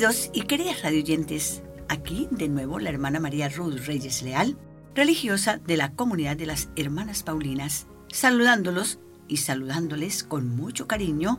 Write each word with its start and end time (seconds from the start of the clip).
Queridos 0.00 0.30
y 0.32 0.40
queridas 0.44 0.82
radioyentes, 0.82 1.62
aquí 1.90 2.26
de 2.30 2.48
nuevo 2.48 2.78
la 2.78 2.88
hermana 2.88 3.20
María 3.20 3.50
Ruth 3.50 3.84
Reyes 3.84 4.22
Leal, 4.22 4.56
religiosa 4.94 5.58
de 5.58 5.76
la 5.76 5.92
comunidad 5.92 6.38
de 6.38 6.46
las 6.46 6.70
Hermanas 6.74 7.22
Paulinas, 7.22 7.86
saludándolos 8.08 8.98
y 9.28 9.36
saludándoles 9.36 10.24
con 10.24 10.56
mucho 10.56 10.88
cariño 10.88 11.38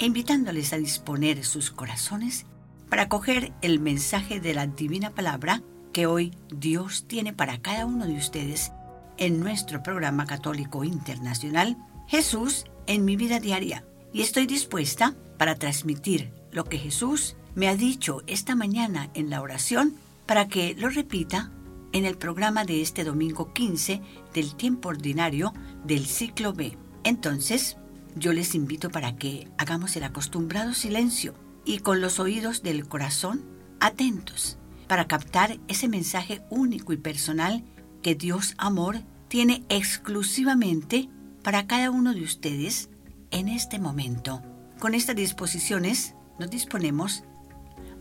e 0.00 0.06
invitándoles 0.06 0.72
a 0.72 0.78
disponer 0.78 1.44
sus 1.44 1.70
corazones 1.70 2.46
para 2.90 3.02
acoger 3.02 3.52
el 3.62 3.78
mensaje 3.78 4.40
de 4.40 4.54
la 4.54 4.66
divina 4.66 5.10
palabra 5.10 5.62
que 5.92 6.06
hoy 6.06 6.32
Dios 6.52 7.04
tiene 7.06 7.32
para 7.32 7.62
cada 7.62 7.86
uno 7.86 8.06
de 8.06 8.14
ustedes 8.14 8.72
en 9.18 9.38
nuestro 9.38 9.84
programa 9.84 10.26
católico 10.26 10.82
internacional 10.82 11.76
Jesús 12.08 12.64
en 12.88 13.04
mi 13.04 13.14
vida 13.14 13.38
diaria. 13.38 13.84
Y 14.12 14.22
estoy 14.22 14.46
dispuesta 14.46 15.14
para 15.38 15.54
transmitir 15.54 16.32
lo 16.50 16.64
que 16.64 16.78
Jesús 16.78 17.36
me 17.54 17.68
ha 17.68 17.76
dicho 17.76 18.22
esta 18.26 18.54
mañana 18.54 19.10
en 19.14 19.30
la 19.30 19.40
oración 19.40 19.94
para 20.26 20.48
que 20.48 20.74
lo 20.74 20.88
repita 20.88 21.50
en 21.92 22.04
el 22.04 22.16
programa 22.16 22.64
de 22.64 22.82
este 22.82 23.04
domingo 23.04 23.52
15 23.52 24.00
del 24.32 24.54
tiempo 24.56 24.88
ordinario 24.88 25.52
del 25.84 26.06
ciclo 26.06 26.52
B. 26.52 26.76
Entonces, 27.04 27.76
yo 28.16 28.32
les 28.32 28.54
invito 28.54 28.90
para 28.90 29.16
que 29.16 29.48
hagamos 29.58 29.94
el 29.96 30.04
acostumbrado 30.04 30.74
silencio 30.74 31.34
y 31.64 31.78
con 31.78 32.00
los 32.00 32.18
oídos 32.18 32.62
del 32.62 32.88
corazón 32.88 33.44
atentos 33.80 34.58
para 34.88 35.06
captar 35.06 35.58
ese 35.68 35.88
mensaje 35.88 36.42
único 36.50 36.92
y 36.92 36.96
personal 36.96 37.62
que 38.02 38.14
Dios 38.14 38.54
Amor 38.58 39.00
tiene 39.28 39.64
exclusivamente 39.68 41.08
para 41.42 41.66
cada 41.66 41.90
uno 41.90 42.12
de 42.12 42.22
ustedes 42.22 42.90
en 43.30 43.48
este 43.48 43.78
momento. 43.78 44.42
Con 44.78 44.94
estas 44.94 45.16
disposiciones 45.16 46.14
nos 46.38 46.50
disponemos 46.50 47.24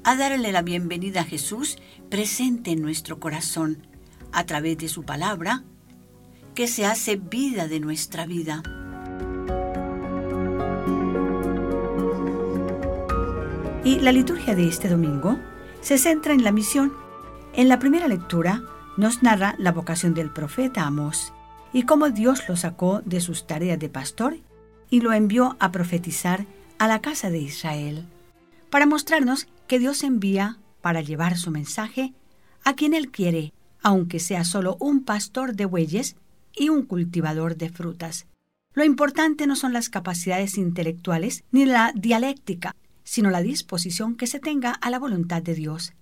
a 0.04 0.16
darle 0.16 0.52
la 0.52 0.62
bienvenida 0.62 1.22
a 1.22 1.26
Jesús 1.26 1.78
presente 2.10 2.72
en 2.72 2.82
nuestro 2.82 3.20
corazón 3.20 3.88
a 4.32 4.46
través 4.46 4.78
de 4.78 4.90
su 4.90 5.04
palabra, 5.04 5.64
que 6.56 6.68
se 6.68 6.86
hace 6.86 7.16
vida 7.16 7.68
de 7.68 7.80
nuestra 7.80 8.26
vida. 8.26 8.62
Y 13.84 14.00
la 14.00 14.12
liturgia 14.12 14.56
de 14.56 14.68
este 14.68 14.90
domingo 14.90 15.40
se 15.82 15.98
centra 15.98 16.34
en 16.34 16.44
la 16.44 16.52
misión. 16.52 16.94
En 17.54 17.70
la 17.70 17.80
primera 17.80 18.08
lectura 18.08 18.64
nos 18.98 19.24
narra 19.24 19.56
la 19.58 19.72
vocación 19.72 20.14
del 20.14 20.32
profeta 20.32 20.84
Amós 20.84 21.34
y 21.74 21.84
cómo 21.84 22.10
Dios 22.10 22.48
lo 22.48 22.56
sacó 22.56 23.02
de 23.06 23.20
sus 23.20 23.48
tareas 23.48 23.80
de 23.80 23.90
pastor 23.90 24.38
y 24.90 25.02
lo 25.02 25.12
envió 25.12 25.58
a 25.60 25.72
profetizar 25.72 26.46
a 26.78 26.88
la 26.88 27.02
casa 27.02 27.30
de 27.30 27.40
Israel, 27.40 28.06
para 28.74 28.88
mostrarnos 28.88 29.46
que 29.68 29.78
Dios 29.78 30.02
envía 30.02 30.58
para 30.82 31.02
llevar 31.02 31.38
su 31.38 31.52
mensaje 31.52 32.12
a 32.64 32.74
quien 32.74 32.96
Él 32.96 33.12
quiere, 33.12 33.54
aunque 33.84 34.20
sea 34.20 34.44
solo 34.44 34.78
un 34.80 35.04
pastor 35.04 35.56
de 35.56 35.66
bueyes 35.66 36.16
y 36.56 36.70
un 36.70 36.82
cultivador 36.82 37.56
de 37.56 37.70
frutas. 37.70 38.26
Lo 38.74 38.84
importante 38.84 39.46
no 39.46 39.56
son 39.56 39.74
las 39.74 39.90
capacidades 39.90 40.58
intelectuales 40.58 41.44
ni 41.52 41.66
la 41.66 41.92
dialéctica, 41.94 42.76
sino 43.04 43.30
la 43.30 43.44
disposición 43.44 44.16
que 44.16 44.26
se 44.26 44.40
tenga 44.40 44.72
a 44.72 44.90
la 44.90 44.98
voluntad 44.98 45.44
de 45.44 45.54
Dios. 45.54 45.94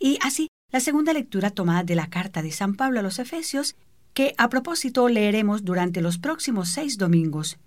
Y 0.00 0.18
así, 0.20 0.48
la 0.72 0.80
segunda 0.80 1.12
lectura 1.12 1.50
tomada 1.50 1.84
de 1.84 1.94
la 1.94 2.10
carta 2.10 2.42
de 2.42 2.50
San 2.50 2.74
Pablo 2.74 2.98
a 2.98 3.04
los 3.04 3.20
Efesios, 3.20 3.76
que 4.12 4.34
a 4.38 4.48
propósito 4.48 5.08
leeremos 5.08 5.64
durante 5.64 6.00
los 6.00 6.18
próximos 6.18 6.70
seis 6.70 6.98
domingos, 6.98 7.58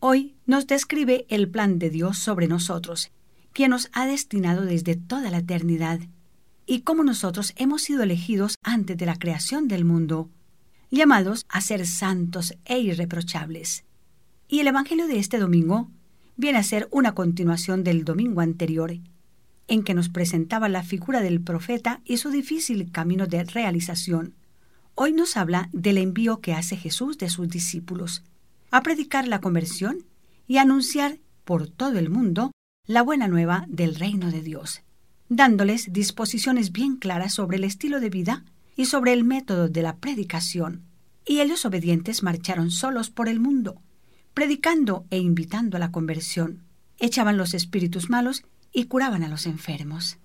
hoy 0.00 0.34
nos 0.46 0.66
describe 0.66 1.26
el 1.28 1.50
plan 1.50 1.78
de 1.78 1.90
Dios 1.90 2.16
sobre 2.16 2.48
nosotros, 2.48 3.10
quien 3.52 3.70
nos 3.70 3.88
ha 3.92 4.06
destinado 4.06 4.62
desde 4.62 4.96
toda 4.96 5.30
la 5.30 5.38
eternidad, 5.38 6.00
y 6.66 6.82
cómo 6.82 7.02
nosotros 7.02 7.54
hemos 7.56 7.82
sido 7.82 8.02
elegidos 8.02 8.54
antes 8.62 8.96
de 8.96 9.06
la 9.06 9.16
creación 9.18 9.68
del 9.68 9.84
mundo, 9.84 10.30
llamados 10.90 11.46
a 11.48 11.60
ser 11.60 11.86
santos 11.86 12.54
e 12.64 12.78
irreprochables. 12.78 13.84
Y 14.48 14.60
el 14.60 14.68
Evangelio 14.68 15.06
de 15.06 15.18
este 15.18 15.38
domingo 15.38 15.90
viene 16.36 16.58
a 16.58 16.62
ser 16.62 16.88
una 16.90 17.14
continuación 17.14 17.84
del 17.84 18.04
domingo 18.04 18.40
anterior, 18.42 18.92
en 19.66 19.82
que 19.82 19.94
nos 19.94 20.08
presentaba 20.08 20.68
la 20.68 20.82
figura 20.82 21.20
del 21.20 21.40
profeta 21.40 22.00
y 22.04 22.18
su 22.18 22.30
difícil 22.30 22.90
camino 22.90 23.26
de 23.26 23.44
realización. 23.44 24.34
Hoy 24.94 25.12
nos 25.12 25.36
habla 25.36 25.68
del 25.72 25.98
envío 25.98 26.40
que 26.40 26.54
hace 26.54 26.76
Jesús 26.76 27.18
de 27.18 27.28
sus 27.28 27.48
discípulos, 27.48 28.24
a 28.70 28.82
predicar 28.82 29.26
la 29.26 29.40
conversión 29.40 30.04
y 30.46 30.58
anunciar 30.58 31.18
por 31.44 31.68
todo 31.68 31.98
el 31.98 32.10
mundo 32.10 32.50
la 32.88 33.02
buena 33.02 33.28
nueva 33.28 33.66
del 33.68 33.94
reino 33.94 34.30
de 34.32 34.40
Dios, 34.40 34.80
dándoles 35.28 35.92
disposiciones 35.92 36.72
bien 36.72 36.96
claras 36.96 37.34
sobre 37.34 37.58
el 37.58 37.64
estilo 37.64 38.00
de 38.00 38.08
vida 38.08 38.44
y 38.76 38.86
sobre 38.86 39.12
el 39.12 39.24
método 39.24 39.68
de 39.68 39.82
la 39.82 39.96
predicación. 39.96 40.82
Y 41.26 41.40
ellos 41.40 41.66
obedientes 41.66 42.22
marcharon 42.22 42.70
solos 42.70 43.10
por 43.10 43.28
el 43.28 43.40
mundo, 43.40 43.82
predicando 44.32 45.04
e 45.10 45.18
invitando 45.18 45.76
a 45.76 45.80
la 45.80 45.92
conversión. 45.92 46.64
Echaban 46.98 47.36
los 47.36 47.52
espíritus 47.52 48.08
malos 48.08 48.42
y 48.72 48.84
curaban 48.84 49.22
a 49.22 49.28
los 49.28 49.44
enfermos. 49.44 50.16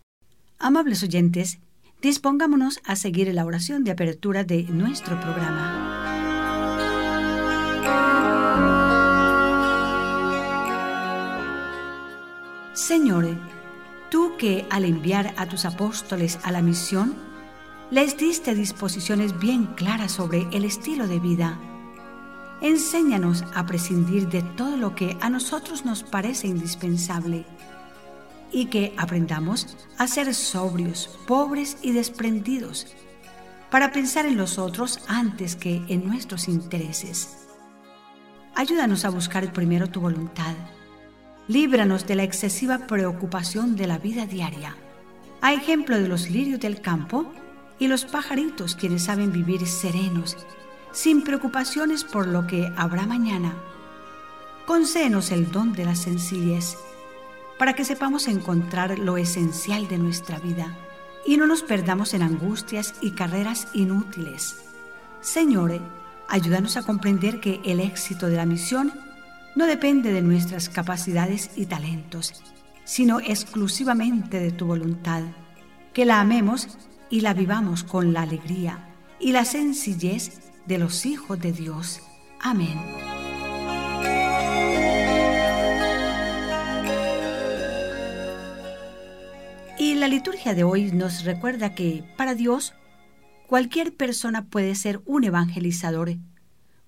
Amables 0.57 1.03
oyentes, 1.03 1.59
dispongámonos 2.01 2.79
a 2.85 2.95
seguir 2.95 3.33
la 3.33 3.45
oración 3.45 3.83
de 3.83 3.91
apertura 3.91 4.45
de 4.45 4.63
nuestro 4.63 5.19
programa. 5.19 6.03
Señor, 12.87 13.37
tú 14.11 14.35
que 14.37 14.67
al 14.69 14.83
enviar 14.83 15.33
a 15.37 15.47
tus 15.47 15.63
apóstoles 15.63 16.37
a 16.43 16.51
la 16.51 16.61
misión, 16.61 17.15
les 17.91 18.17
diste 18.17 18.55
disposiciones 18.55 19.39
bien 19.39 19.67
claras 19.75 20.11
sobre 20.11 20.47
el 20.51 20.65
estilo 20.65 21.07
de 21.07 21.19
vida 21.19 21.57
enséñanos 22.63 23.43
a 23.53 23.65
prescindir 23.65 24.29
de 24.29 24.41
todo 24.41 24.77
lo 24.77 24.95
que 24.95 25.17
a 25.21 25.29
nosotros 25.29 25.85
nos 25.85 26.03
parece 26.03 26.47
indispensable 26.47 27.45
y 28.51 28.65
que 28.65 28.93
aprendamos 28.97 29.77
a 29.97 30.07
ser 30.07 30.33
sobrios, 30.33 31.19
pobres 31.27 31.77
y 31.81 31.91
desprendidos, 31.91 32.87
para 33.69 33.91
pensar 33.91 34.25
en 34.25 34.37
los 34.37 34.59
otros 34.59 34.99
antes 35.07 35.55
que 35.55 35.81
en 35.87 36.05
nuestros 36.05 36.47
intereses. 36.47 37.47
Ayúdanos 38.55 39.03
a 39.03 39.09
buscar 39.09 39.51
primero 39.51 39.87
tu 39.87 39.99
voluntad. 39.99 40.55
Líbranos 41.47 42.07
de 42.07 42.15
la 42.15 42.23
excesiva 42.23 42.87
preocupación 42.87 43.75
de 43.75 43.87
la 43.87 43.97
vida 43.97 44.25
diaria. 44.25 44.77
A 45.41 45.53
ejemplo 45.53 45.99
de 45.99 46.07
los 46.07 46.29
lirios 46.29 46.59
del 46.59 46.79
campo 46.79 47.31
y 47.79 47.87
los 47.87 48.05
pajaritos 48.05 48.75
quienes 48.75 49.03
saben 49.03 49.33
vivir 49.33 49.67
serenos 49.67 50.37
sin 50.93 51.23
preocupaciones 51.23 52.03
por 52.05 52.27
lo 52.27 52.47
que 52.47 52.71
habrá 52.77 53.05
mañana. 53.05 53.53
Concédenos 54.65 55.31
el 55.31 55.51
don 55.51 55.73
de 55.73 55.85
la 55.85 55.95
sencillez, 55.95 56.77
para 57.59 57.73
que 57.73 57.83
sepamos 57.83 58.27
encontrar 58.27 58.97
lo 58.99 59.17
esencial 59.17 59.87
de 59.87 59.97
nuestra 59.97 60.39
vida 60.39 60.77
y 61.25 61.37
no 61.37 61.47
nos 61.47 61.63
perdamos 61.63 62.13
en 62.13 62.21
angustias 62.21 62.95
y 63.01 63.11
carreras 63.11 63.67
inútiles. 63.73 64.63
Señor, 65.19 65.79
ayúdanos 66.29 66.77
a 66.77 66.83
comprender 66.83 67.39
que 67.39 67.59
el 67.65 67.79
éxito 67.79 68.27
de 68.27 68.37
la 68.37 68.45
misión 68.45 68.93
no 69.55 69.65
depende 69.65 70.11
de 70.11 70.21
nuestras 70.21 70.69
capacidades 70.69 71.51
y 71.55 71.65
talentos, 71.65 72.33
sino 72.85 73.19
exclusivamente 73.19 74.39
de 74.39 74.51
tu 74.51 74.65
voluntad, 74.65 75.23
que 75.93 76.05
la 76.05 76.19
amemos 76.19 76.77
y 77.09 77.21
la 77.21 77.33
vivamos 77.33 77.83
con 77.83 78.13
la 78.13 78.23
alegría 78.23 78.89
y 79.19 79.31
la 79.31 79.45
sencillez 79.45 80.51
de 80.65 80.77
los 80.77 81.05
hijos 81.05 81.39
de 81.39 81.51
Dios. 81.51 82.01
Amén. 82.41 82.79
Y 89.77 89.95
la 89.95 90.07
liturgia 90.07 90.53
de 90.53 90.63
hoy 90.63 90.91
nos 90.91 91.23
recuerda 91.23 91.75
que 91.75 92.03
para 92.17 92.35
Dios 92.35 92.73
cualquier 93.47 93.95
persona 93.95 94.45
puede 94.45 94.75
ser 94.75 95.01
un 95.05 95.23
evangelizador, 95.23 96.15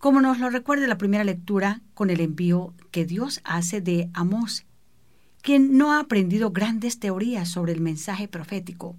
como 0.06 0.22
nos 0.22 0.38
lo 0.38 0.52
recuerda 0.52 0.86
la 0.86 1.00
primera 1.00 1.24
lectura 1.24 1.82
con 1.96 2.12
el 2.12 2.20
envío 2.20 2.76
que 2.92 3.06
Dios 3.06 3.42
hace 3.44 3.82
de 3.82 4.12
Amós, 4.14 4.68
quien 5.42 5.80
no 5.80 5.94
ha 5.94 6.00
aprendido 6.00 6.52
grandes 6.52 7.00
teorías 7.00 7.50
sobre 7.50 7.74
el 7.74 7.82
mensaje 7.82 8.28
profético, 8.28 8.96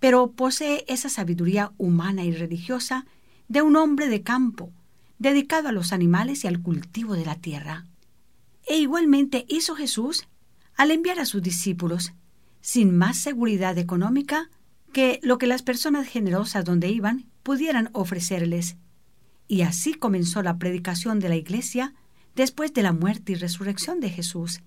pero 0.00 0.32
posee 0.32 0.84
esa 0.86 1.08
sabiduría 1.08 1.72
humana 1.78 2.24
y 2.24 2.32
religiosa 2.32 3.06
de 3.48 3.62
un 3.62 3.74
hombre 3.74 4.10
de 4.10 4.22
campo, 4.22 4.70
dedicado 5.18 5.70
a 5.70 5.72
los 5.72 5.94
animales 5.94 6.44
y 6.44 6.46
al 6.46 6.60
cultivo 6.60 7.14
de 7.14 7.24
la 7.24 7.36
tierra. 7.36 7.86
E 8.66 8.76
igualmente 8.76 9.46
hizo 9.48 9.76
Jesús 9.76 10.28
al 10.76 10.90
enviar 10.90 11.20
a 11.20 11.24
sus 11.24 11.40
discípulos, 11.40 12.12
sin 12.60 12.94
más 12.94 13.16
seguridad 13.16 13.78
económica 13.78 14.50
que 14.92 15.20
lo 15.22 15.38
que 15.38 15.46
las 15.46 15.62
personas 15.62 16.06
generosas 16.06 16.66
donde 16.66 16.90
iban 16.90 17.24
pudieran 17.42 17.88
ofrecerles. 17.94 18.76
Y 19.52 19.60
así 19.60 19.92
comenzó 19.92 20.42
la 20.42 20.56
predicación 20.56 21.20
de 21.20 21.28
la 21.28 21.36
Iglesia 21.36 21.92
después 22.34 22.72
de 22.72 22.82
la 22.82 22.94
muerte 22.94 23.32
y 23.32 23.34
resurrección 23.34 24.00
de 24.00 24.08
Jesús. 24.08 24.62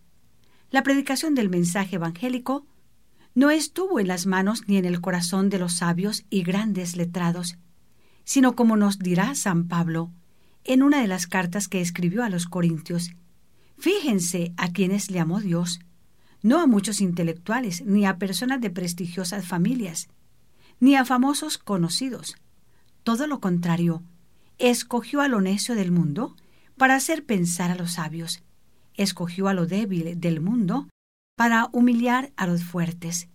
La 0.69 0.83
predicación 0.83 1.33
del 1.33 1.49
mensaje 1.49 1.95
evangélico 1.95 2.67
no 3.33 3.49
estuvo 3.49 3.99
en 3.99 4.07
las 4.07 4.27
manos 4.27 4.67
ni 4.67 4.77
en 4.77 4.85
el 4.85 5.01
corazón 5.01 5.49
de 5.49 5.57
los 5.57 5.73
sabios 5.73 6.23
y 6.29 6.43
grandes 6.43 6.95
letrados, 6.97 7.57
sino 8.25 8.55
como 8.55 8.77
nos 8.77 8.99
dirá 8.99 9.33
San 9.33 9.67
Pablo 9.67 10.11
en 10.63 10.83
una 10.83 11.01
de 11.01 11.07
las 11.07 11.25
cartas 11.25 11.67
que 11.67 11.81
escribió 11.81 12.23
a 12.23 12.29
los 12.29 12.45
Corintios, 12.45 13.09
fíjense 13.79 14.53
a 14.55 14.67
quienes 14.67 15.09
le 15.09 15.19
amó 15.19 15.39
Dios, 15.39 15.79
no 16.43 16.59
a 16.59 16.67
muchos 16.67 17.01
intelectuales, 17.01 17.83
ni 17.83 18.05
a 18.05 18.19
personas 18.19 18.61
de 18.61 18.69
prestigiosas 18.69 19.47
familias, 19.47 20.09
ni 20.79 20.95
a 20.95 21.05
famosos 21.05 21.57
conocidos. 21.57 22.35
Todo 23.01 23.25
lo 23.25 23.39
contrario, 23.39 24.03
escogió 24.57 25.21
a 25.21 25.27
lo 25.27 25.41
necio 25.41 25.75
del 25.75 25.91
mundo 25.91 26.35
para 26.77 26.95
hacer 26.95 27.25
pensar 27.25 27.71
a 27.71 27.75
los 27.75 27.93
sabios, 27.93 28.43
escogió 28.93 29.47
a 29.47 29.53
lo 29.53 29.65
débil 29.65 30.19
del 30.19 30.41
mundo 30.41 30.87
para 31.35 31.69
humillar 31.71 32.31
a 32.37 32.47
los 32.47 32.63
fuertes. 32.63 33.27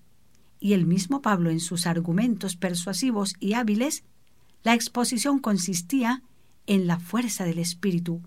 Y 0.59 0.75
el 0.75 0.87
mismo 0.87 1.23
Pablo 1.23 1.51
en 1.51 1.61
sus 1.61 1.87
argumentos 1.87 2.57
persuasivos 2.57 3.35
y 3.41 3.55
hábiles, 3.55 4.05
la 4.63 4.75
exposición 4.75 5.39
consistía 5.39 6.23
en 6.67 6.87
la 6.87 6.99
fuerza 6.99 7.45
del 7.45 7.59
Espíritu, 7.59 8.23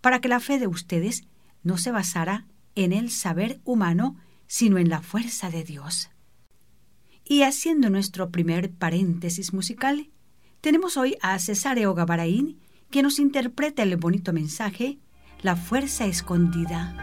para 0.00 0.20
que 0.20 0.28
la 0.28 0.40
fe 0.40 0.58
de 0.58 0.66
ustedes 0.66 1.24
no 1.62 1.78
se 1.78 1.90
basara 1.90 2.46
en 2.74 2.92
el 2.92 3.10
saber 3.10 3.60
humano, 3.64 4.16
sino 4.46 4.78
en 4.78 4.88
la 4.88 5.00
fuerza 5.00 5.50
de 5.50 5.64
Dios. 5.64 6.10
Y 7.24 7.42
haciendo 7.42 7.90
nuestro 7.90 8.30
primer 8.30 8.70
paréntesis 8.70 9.52
musical, 9.52 10.10
tenemos 10.64 10.96
hoy 10.96 11.14
a 11.20 11.38
Cesáreo 11.38 11.92
Gabaraín, 11.92 12.58
que 12.90 13.02
nos 13.02 13.18
interpreta 13.18 13.82
el 13.82 13.98
bonito 13.98 14.32
mensaje, 14.32 14.96
La 15.42 15.56
fuerza 15.56 16.06
escondida. 16.06 16.96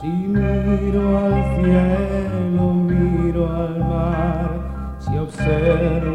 Si 0.00 0.06
miro 0.06 1.18
al 1.18 1.56
cielo, 1.56 2.74
miro 2.74 3.50
al 3.50 3.80
mar, 3.80 4.96
si 5.00 5.16
observo 5.18 6.09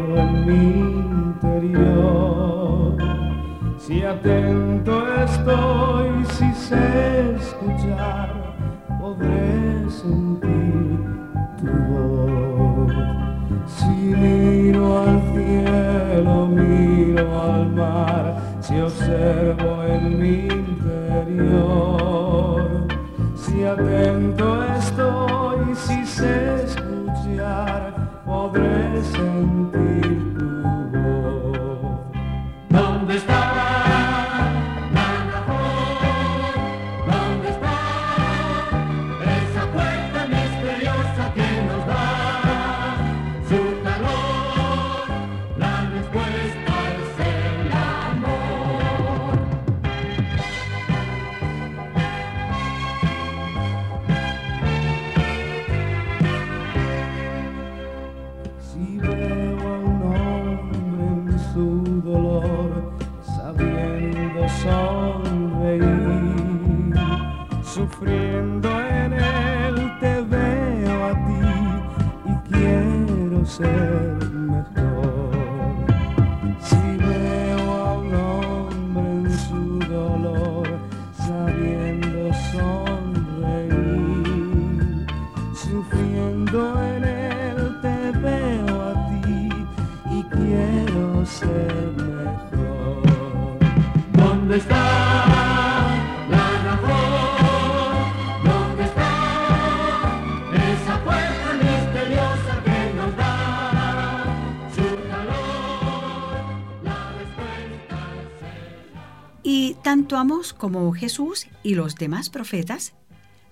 tanto 109.86 110.16
Amós 110.16 110.52
como 110.52 110.92
Jesús 110.94 111.46
y 111.62 111.76
los 111.76 111.94
demás 111.94 112.28
profetas 112.28 112.92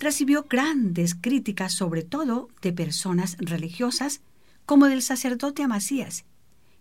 recibió 0.01 0.47
grandes 0.51 1.15
críticas 1.15 1.73
sobre 1.73 2.03
todo 2.03 2.49
de 2.61 2.73
personas 2.73 3.37
religiosas 3.39 4.21
como 4.67 4.87
del 4.87 5.01
sacerdote 5.01 5.63
Amasías, 5.63 6.25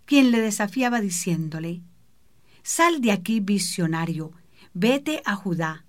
quien 0.06 0.32
le 0.32 0.42
desafiaba 0.42 1.02
diciéndole, 1.02 1.84
Sal 2.64 3.00
de 3.00 3.12
aquí 3.12 3.42
visionario, 3.42 4.32
vete 4.74 5.22
a 5.24 5.36
Judá 5.36 5.86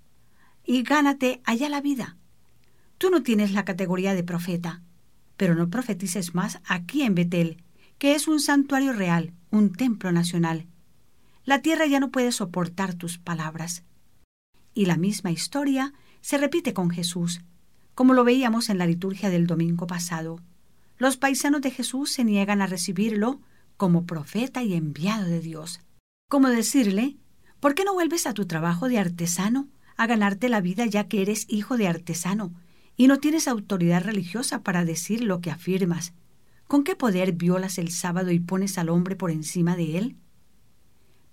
y 0.63 0.83
gánate 0.83 1.41
allá 1.43 1.67
la 1.67 1.81
vida. 1.81 2.17
Tú 2.99 3.09
no 3.09 3.23
tienes 3.23 3.51
la 3.51 3.65
categoría 3.65 4.13
de 4.13 4.23
profeta, 4.23 4.83
pero 5.37 5.55
no 5.55 5.71
profetices 5.71 6.35
más 6.35 6.59
aquí 6.67 7.01
en 7.01 7.15
Betel, 7.15 7.63
que 7.97 8.13
es 8.13 8.27
un 8.27 8.39
santuario 8.39 8.93
real, 8.93 9.33
un 9.49 9.71
templo 9.71 10.11
nacional. 10.11 10.67
La 11.45 11.61
tierra 11.61 11.85
ya 11.85 11.99
no 11.99 12.09
puede 12.09 12.31
soportar 12.31 12.95
tus 12.95 13.19
palabras. 13.19 13.83
Y 14.73 14.85
la 14.85 14.97
misma 14.97 15.31
historia 15.31 15.93
se 16.21 16.39
repite 16.39 16.73
con 16.73 16.89
Jesús, 16.89 17.41
como 17.93 18.15
lo 18.15 18.23
veíamos 18.23 18.69
en 18.69 18.79
la 18.79 18.87
liturgia 18.87 19.29
del 19.29 19.45
domingo 19.45 19.85
pasado. 19.85 20.41
Los 20.97 21.17
paisanos 21.17 21.61
de 21.61 21.69
Jesús 21.69 22.11
se 22.11 22.23
niegan 22.23 22.61
a 22.61 22.67
recibirlo 22.67 23.41
como 23.77 24.05
profeta 24.05 24.63
y 24.63 24.73
enviado 24.73 25.25
de 25.25 25.39
Dios. 25.39 25.81
Como 26.29 26.49
decirle, 26.49 27.17
¿por 27.59 27.75
qué 27.75 27.85
no 27.85 27.93
vuelves 27.93 28.25
a 28.25 28.33
tu 28.33 28.47
trabajo 28.47 28.89
de 28.89 28.97
artesano, 28.97 29.67
a 29.97 30.07
ganarte 30.07 30.49
la 30.49 30.61
vida 30.61 30.87
ya 30.87 31.07
que 31.07 31.21
eres 31.21 31.45
hijo 31.47 31.77
de 31.77 31.87
artesano, 31.87 32.53
y 32.97 33.07
no 33.07 33.19
tienes 33.19 33.47
autoridad 33.47 34.03
religiosa 34.03 34.63
para 34.63 34.83
decir 34.83 35.23
lo 35.23 35.41
que 35.41 35.51
afirmas? 35.51 36.13
¿Con 36.67 36.83
qué 36.83 36.95
poder 36.95 37.33
violas 37.33 37.77
el 37.77 37.91
sábado 37.91 38.31
y 38.31 38.39
pones 38.39 38.79
al 38.79 38.89
hombre 38.89 39.15
por 39.15 39.29
encima 39.29 39.75
de 39.75 39.99
él? 39.99 40.17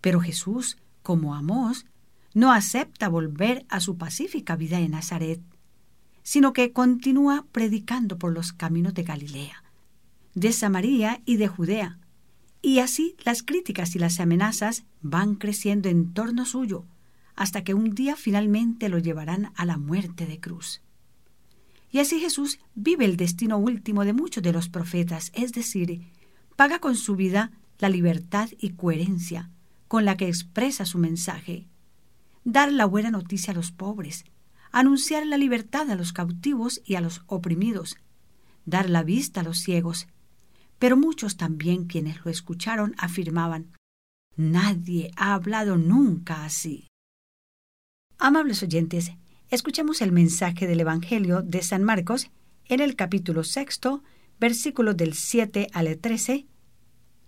Pero 0.03 0.21
Jesús, 0.21 0.77
como 1.03 1.35
Amós, 1.35 1.87
no 2.35 2.53
acepta 2.53 3.09
volver 3.09 3.65
a 3.71 3.81
su 3.81 3.97
pacífica 3.97 4.57
vida 4.57 4.81
en 4.81 4.91
Nazaret, 4.91 5.41
sino 6.23 6.53
que 6.53 6.73
continúa 6.73 7.47
predicando 7.53 8.19
por 8.19 8.33
los 8.33 8.53
caminos 8.53 8.95
de 8.95 9.05
Galilea, 9.05 9.63
de 10.35 10.53
Samaria 10.53 11.23
y 11.25 11.37
de 11.37 11.49
Judea. 11.49 11.99
Y 12.61 12.81
así 12.81 13.17
las 13.25 13.43
críticas 13.43 13.95
y 13.97 13.99
las 13.99 14.21
amenazas 14.21 14.85
van 15.01 15.37
creciendo 15.37 15.89
en 15.89 16.13
torno 16.13 16.47
suyo, 16.47 16.85
hasta 17.35 17.65
que 17.65 17.75
un 17.75 17.95
día 17.95 18.17
finalmente 18.17 18.89
lo 18.89 18.99
llevarán 18.99 19.53
a 19.57 19.65
la 19.65 19.79
muerte 19.79 20.27
de 20.27 20.41
cruz. 20.41 20.83
Y 21.91 21.99
así 21.99 22.21
Jesús 22.21 22.59
vive 22.75 23.05
el 23.05 23.17
destino 23.17 23.59
último 23.59 24.05
de 24.05 24.13
muchos 24.13 24.43
de 24.43 24.53
los 24.53 24.69
profetas, 24.69 25.31
es 25.35 25.53
decir, 25.53 26.03
paga 26.57 26.79
con 26.81 26.97
su 26.97 27.17
vida 27.17 27.53
la 27.79 27.89
libertad 27.89 28.49
y 28.59 28.71
coherencia 28.71 29.51
con 29.93 30.07
la 30.07 30.17
que 30.17 30.27
expresa 30.27 30.87
su 30.87 30.97
mensaje, 30.97 31.69
dar 32.45 32.73
la 32.73 32.87
buena 32.87 33.11
noticia 33.11 33.53
a 33.53 33.55
los 33.55 33.73
pobres, 33.73 34.25
anunciar 34.71 35.27
la 35.27 35.37
libertad 35.37 35.91
a 35.91 35.97
los 35.97 36.15
cautivos 36.15 36.81
y 36.87 36.95
a 36.95 37.03
los 37.03 37.21
oprimidos, 37.27 37.99
dar 38.65 38.89
la 38.89 39.03
vista 39.03 39.41
a 39.41 39.43
los 39.43 39.59
ciegos. 39.59 40.09
Pero 40.79 40.97
muchos 40.97 41.37
también 41.37 41.85
quienes 41.85 42.25
lo 42.25 42.31
escucharon 42.31 42.95
afirmaban, 42.97 43.73
Nadie 44.35 45.11
ha 45.15 45.35
hablado 45.35 45.77
nunca 45.77 46.47
así. 46.47 46.89
Amables 48.17 48.63
oyentes, 48.63 49.13
escuchemos 49.51 50.01
el 50.01 50.11
mensaje 50.11 50.67
del 50.67 50.81
Evangelio 50.81 51.43
de 51.43 51.63
San 51.63 51.85
Marcos 51.85 52.31
en 52.65 52.81
el 52.81 52.97
capítulo 52.97 53.45
sexto, 53.45 54.03
versículos 54.41 54.97
del 54.97 55.13
7 55.13 55.67
al 55.71 55.99
13, 55.99 56.47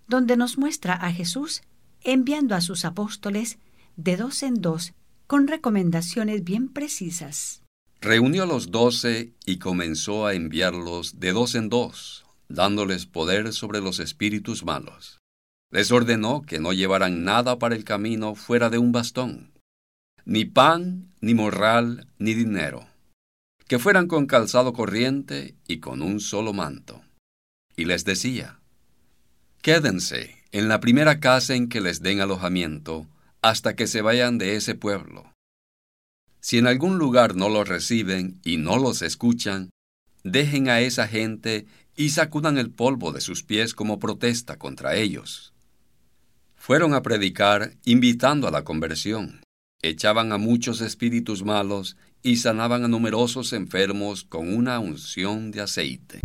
donde 0.07 0.35
nos 0.35 0.57
muestra 0.57 0.95
a 0.95 1.11
Jesús 1.11 1.61
enviando 2.05 2.55
a 2.55 2.61
sus 2.61 2.85
apóstoles 2.85 3.57
de 3.95 4.15
dos 4.15 4.43
en 4.43 4.61
dos 4.61 4.93
con 5.27 5.47
recomendaciones 5.47 6.43
bien 6.43 6.69
precisas. 6.69 7.63
Reunió 7.99 8.43
a 8.43 8.45
los 8.45 8.69
doce 8.69 9.33
y 9.45 9.57
comenzó 9.57 10.27
a 10.27 10.35
enviarlos 10.35 11.19
de 11.19 11.31
dos 11.31 11.55
en 11.55 11.69
dos, 11.69 12.25
dándoles 12.47 13.07
poder 13.07 13.51
sobre 13.53 13.81
los 13.81 13.99
espíritus 13.99 14.63
malos. 14.63 15.19
Les 15.71 15.91
ordenó 15.91 16.43
que 16.43 16.59
no 16.59 16.73
llevaran 16.73 17.23
nada 17.23 17.57
para 17.57 17.75
el 17.75 17.83
camino 17.83 18.35
fuera 18.35 18.69
de 18.69 18.77
un 18.77 18.91
bastón, 18.91 19.51
ni 20.23 20.45
pan, 20.45 21.11
ni 21.21 21.33
morral, 21.33 22.07
ni 22.19 22.35
dinero, 22.35 22.87
que 23.67 23.79
fueran 23.79 24.07
con 24.07 24.27
calzado 24.27 24.73
corriente 24.73 25.55
y 25.67 25.79
con 25.79 26.03
un 26.03 26.19
solo 26.19 26.53
manto. 26.53 27.01
Y 27.75 27.85
les 27.85 28.05
decía, 28.05 28.59
Quédense 29.63 30.44
en 30.55 30.69
la 30.69 30.79
primera 30.79 31.19
casa 31.19 31.53
en 31.53 31.67
que 31.67 31.81
les 31.81 32.01
den 32.01 32.21
alojamiento 32.21 33.09
hasta 33.41 33.75
que 33.75 33.87
se 33.87 34.01
vayan 34.01 34.37
de 34.37 34.55
ese 34.55 34.73
pueblo. 34.73 35.33
Si 36.39 36.57
en 36.57 36.65
algún 36.65 36.97
lugar 36.97 37.35
no 37.35 37.49
los 37.49 37.67
reciben 37.67 38.39
y 38.41 38.55
no 38.55 38.77
los 38.77 39.01
escuchan, 39.01 39.71
dejen 40.23 40.69
a 40.69 40.79
esa 40.79 41.09
gente 41.09 41.65
y 41.97 42.11
sacudan 42.11 42.57
el 42.57 42.71
polvo 42.71 43.11
de 43.11 43.19
sus 43.19 43.43
pies 43.43 43.73
como 43.73 43.99
protesta 43.99 44.57
contra 44.57 44.95
ellos. 44.95 45.53
Fueron 46.55 46.93
a 46.93 47.01
predicar 47.01 47.73
invitando 47.83 48.47
a 48.47 48.51
la 48.51 48.63
conversión, 48.63 49.41
echaban 49.81 50.31
a 50.31 50.37
muchos 50.37 50.79
espíritus 50.79 51.43
malos 51.43 51.97
y 52.23 52.37
sanaban 52.37 52.85
a 52.85 52.87
numerosos 52.87 53.51
enfermos 53.51 54.23
con 54.23 54.55
una 54.55 54.79
unción 54.79 55.51
de 55.51 55.59
aceite. 55.59 56.21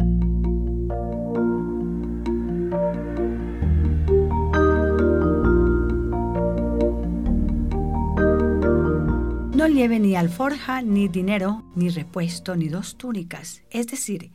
No 9.60 9.68
lleve 9.68 10.00
ni 10.00 10.16
alforja, 10.16 10.80
ni 10.80 11.08
dinero, 11.08 11.62
ni 11.76 11.90
repuesto, 11.90 12.56
ni 12.56 12.70
dos 12.70 12.96
túnicas. 12.96 13.62
Es 13.68 13.88
decir, 13.88 14.32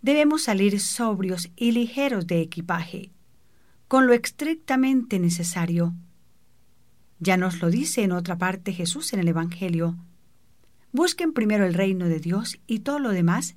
debemos 0.00 0.44
salir 0.44 0.80
sobrios 0.80 1.50
y 1.56 1.72
ligeros 1.72 2.26
de 2.26 2.40
equipaje, 2.40 3.12
con 3.86 4.06
lo 4.06 4.14
estrictamente 4.14 5.18
necesario. 5.18 5.92
Ya 7.18 7.36
nos 7.36 7.60
lo 7.60 7.68
dice 7.68 8.02
en 8.02 8.12
otra 8.12 8.38
parte 8.38 8.72
Jesús 8.72 9.12
en 9.12 9.20
el 9.20 9.28
Evangelio. 9.28 9.98
Busquen 10.90 11.34
primero 11.34 11.66
el 11.66 11.74
reino 11.74 12.06
de 12.06 12.18
Dios 12.18 12.58
y 12.66 12.78
todo 12.78 12.98
lo 12.98 13.10
demás 13.10 13.56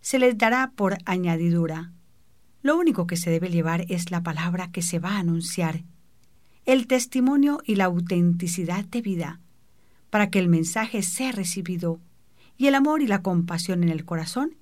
se 0.00 0.18
les 0.18 0.38
dará 0.38 0.72
por 0.74 0.96
añadidura. 1.04 1.92
Lo 2.62 2.78
único 2.78 3.06
que 3.06 3.18
se 3.18 3.28
debe 3.28 3.50
llevar 3.50 3.84
es 3.90 4.10
la 4.10 4.22
palabra 4.22 4.72
que 4.72 4.80
se 4.80 5.00
va 5.00 5.16
a 5.16 5.18
anunciar, 5.18 5.84
el 6.64 6.86
testimonio 6.86 7.60
y 7.66 7.74
la 7.74 7.84
autenticidad 7.84 8.86
de 8.86 9.02
vida 9.02 9.40
para 10.10 10.30
que 10.30 10.38
el 10.38 10.48
mensaje 10.48 11.02
sea 11.02 11.32
recibido, 11.32 12.00
y 12.58 12.66
el 12.66 12.74
amor 12.74 13.00
y 13.00 13.06
la 13.06 13.22
compasión 13.22 13.82
en 13.82 13.88
el 13.88 14.04
corazón 14.04 14.54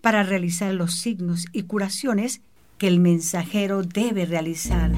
para 0.00 0.22
realizar 0.22 0.74
los 0.74 0.98
signos 0.98 1.46
y 1.52 1.62
curaciones 1.62 2.40
que 2.78 2.88
el 2.88 3.00
mensajero 3.00 3.82
debe 3.82 4.26
realizar. 4.26 4.92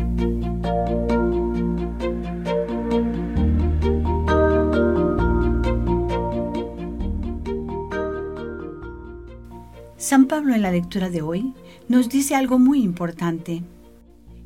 San 9.96 10.26
Pablo 10.26 10.54
en 10.54 10.62
la 10.62 10.70
lectura 10.70 11.10
de 11.10 11.20
hoy 11.20 11.52
nos 11.88 12.08
dice 12.08 12.34
algo 12.34 12.58
muy 12.58 12.82
importante, 12.82 13.62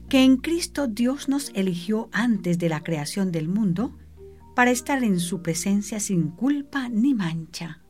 que 0.08 0.24
en 0.24 0.36
Cristo 0.36 0.88
Dios 0.88 1.28
nos 1.28 1.50
eligió 1.54 2.08
antes 2.10 2.58
de 2.58 2.68
la 2.68 2.82
creación 2.82 3.30
del 3.30 3.48
mundo 3.48 3.92
para 4.54 4.70
estar 4.70 5.02
en 5.02 5.20
su 5.20 5.42
presencia 5.42 6.00
sin 6.00 6.30
culpa 6.30 6.88
ni 6.88 7.14
mancha. 7.14 7.82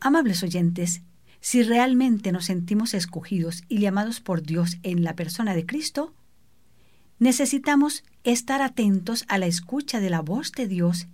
Amables 0.00 0.42
oyentes, 0.42 1.02
si 1.40 1.62
realmente 1.62 2.32
nos 2.32 2.46
sentimos 2.46 2.94
escogidos 2.94 3.64
y 3.68 3.78
llamados 3.78 4.20
por 4.20 4.42
Dios 4.42 4.78
en 4.82 5.02
la 5.02 5.14
persona 5.14 5.54
de 5.54 5.66
Cristo, 5.66 6.14
necesitamos 7.18 8.04
estar 8.24 8.62
atentos 8.62 9.24
a 9.28 9.38
la 9.38 9.46
escucha 9.46 10.00
de 10.00 10.10
la 10.10 10.20
voz 10.20 10.52
de 10.52 10.66
Dios, 10.68 11.08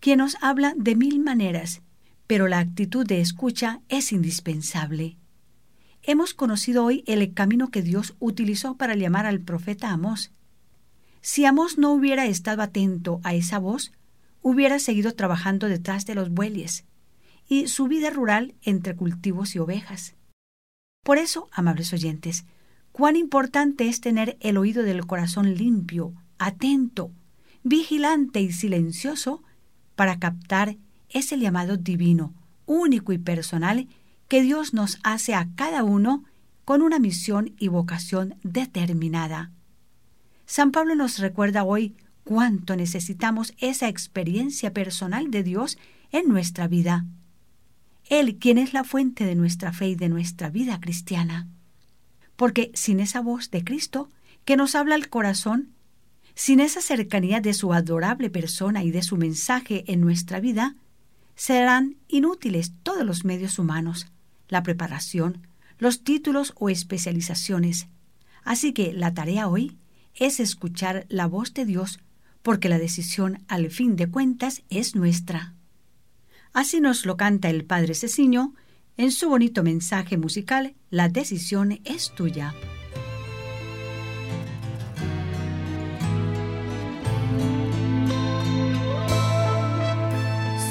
quien 0.00 0.18
nos 0.18 0.36
habla 0.40 0.74
de 0.76 0.94
mil 0.94 1.20
maneras, 1.20 1.82
pero 2.26 2.46
la 2.46 2.58
actitud 2.58 3.06
de 3.06 3.20
escucha 3.20 3.80
es 3.88 4.12
indispensable. 4.12 5.16
Hemos 6.02 6.34
conocido 6.34 6.84
hoy 6.84 7.02
el 7.06 7.34
camino 7.34 7.68
que 7.68 7.82
Dios 7.82 8.14
utilizó 8.20 8.76
para 8.76 8.94
llamar 8.94 9.26
al 9.26 9.40
profeta 9.40 9.90
Amós, 9.90 10.32
si 11.20 11.44
Amos 11.44 11.78
no 11.78 11.92
hubiera 11.92 12.26
estado 12.26 12.62
atento 12.62 13.20
a 13.24 13.34
esa 13.34 13.58
voz, 13.58 13.92
hubiera 14.42 14.78
seguido 14.78 15.14
trabajando 15.14 15.68
detrás 15.68 16.06
de 16.06 16.14
los 16.14 16.30
bueyes 16.30 16.84
y 17.48 17.68
su 17.68 17.88
vida 17.88 18.10
rural 18.10 18.54
entre 18.62 18.94
cultivos 18.94 19.54
y 19.54 19.58
ovejas. 19.58 20.14
Por 21.04 21.18
eso, 21.18 21.48
amables 21.52 21.92
oyentes, 21.92 22.44
cuán 22.92 23.16
importante 23.16 23.88
es 23.88 24.00
tener 24.00 24.36
el 24.40 24.56
oído 24.56 24.82
del 24.82 25.06
corazón 25.06 25.54
limpio, 25.54 26.14
atento, 26.38 27.10
vigilante 27.62 28.40
y 28.40 28.52
silencioso 28.52 29.42
para 29.96 30.18
captar 30.18 30.76
ese 31.08 31.38
llamado 31.38 31.76
divino, 31.76 32.34
único 32.66 33.12
y 33.12 33.18
personal 33.18 33.88
que 34.28 34.42
Dios 34.42 34.74
nos 34.74 34.98
hace 35.02 35.34
a 35.34 35.48
cada 35.56 35.84
uno 35.84 36.24
con 36.64 36.82
una 36.82 36.98
misión 36.98 37.54
y 37.58 37.68
vocación 37.68 38.36
determinada. 38.42 39.50
San 40.50 40.72
Pablo 40.72 40.94
nos 40.94 41.18
recuerda 41.18 41.62
hoy 41.62 41.94
cuánto 42.24 42.74
necesitamos 42.74 43.52
esa 43.58 43.86
experiencia 43.86 44.72
personal 44.72 45.30
de 45.30 45.42
Dios 45.42 45.76
en 46.10 46.26
nuestra 46.26 46.66
vida. 46.68 47.04
Él 48.06 48.38
quien 48.38 48.56
es 48.56 48.72
la 48.72 48.82
fuente 48.82 49.26
de 49.26 49.34
nuestra 49.34 49.74
fe 49.74 49.88
y 49.88 49.94
de 49.94 50.08
nuestra 50.08 50.48
vida 50.48 50.80
cristiana. 50.80 51.46
Porque 52.34 52.70
sin 52.72 52.98
esa 52.98 53.20
voz 53.20 53.50
de 53.50 53.62
Cristo 53.62 54.08
que 54.46 54.56
nos 54.56 54.74
habla 54.74 54.94
al 54.94 55.10
corazón, 55.10 55.74
sin 56.34 56.60
esa 56.60 56.80
cercanía 56.80 57.42
de 57.42 57.52
su 57.52 57.74
adorable 57.74 58.30
persona 58.30 58.82
y 58.82 58.90
de 58.90 59.02
su 59.02 59.18
mensaje 59.18 59.84
en 59.86 60.00
nuestra 60.00 60.40
vida, 60.40 60.76
serán 61.34 61.96
inútiles 62.08 62.72
todos 62.82 63.04
los 63.04 63.26
medios 63.26 63.58
humanos, 63.58 64.06
la 64.48 64.62
preparación, 64.62 65.46
los 65.78 66.04
títulos 66.04 66.54
o 66.56 66.70
especializaciones. 66.70 67.88
Así 68.44 68.72
que 68.72 68.94
la 68.94 69.12
tarea 69.12 69.46
hoy 69.46 69.76
es 70.18 70.40
escuchar 70.40 71.06
la 71.08 71.26
voz 71.26 71.54
de 71.54 71.64
Dios, 71.64 72.00
porque 72.42 72.68
la 72.68 72.78
decisión, 72.78 73.44
al 73.48 73.70
fin 73.70 73.96
de 73.96 74.10
cuentas, 74.10 74.62
es 74.70 74.94
nuestra. 74.94 75.54
Así 76.52 76.80
nos 76.80 77.06
lo 77.06 77.16
canta 77.16 77.50
el 77.50 77.64
Padre 77.64 77.94
Ceciño 77.94 78.54
en 78.96 79.12
su 79.12 79.28
bonito 79.28 79.62
mensaje 79.62 80.18
musical 80.18 80.74
La 80.90 81.08
decisión 81.08 81.80
es 81.84 82.10
tuya. 82.14 82.54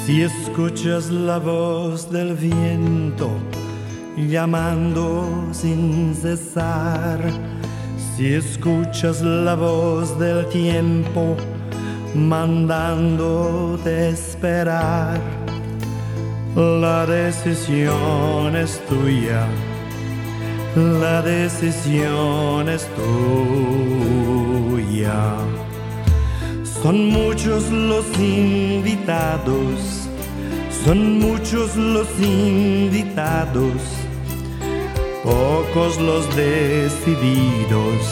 Si 0.04 0.22
escuchas 0.22 1.10
la 1.10 1.38
voz 1.38 2.10
del 2.10 2.34
viento 2.34 3.30
llamando 4.16 5.48
sin 5.52 6.14
cesar, 6.14 7.57
si 8.18 8.34
escuchas 8.34 9.22
la 9.22 9.54
voz 9.54 10.18
del 10.18 10.44
tiempo 10.48 11.36
mandándote 12.16 14.08
esperar, 14.08 15.20
la 16.56 17.06
decisión 17.06 18.56
es 18.56 18.84
tuya, 18.88 19.46
la 20.74 21.22
decisión 21.22 22.68
es 22.68 22.88
tuya. 22.96 25.36
Son 26.82 27.10
muchos 27.10 27.70
los 27.70 28.04
invitados, 28.18 30.08
son 30.84 31.20
muchos 31.20 31.76
los 31.76 32.08
invitados 32.18 34.07
pocos 35.28 36.00
los 36.00 36.24
decididos, 36.34 38.02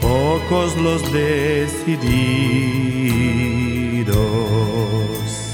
pocos 0.00 0.76
los 0.76 1.02
decididos. 1.12 1.90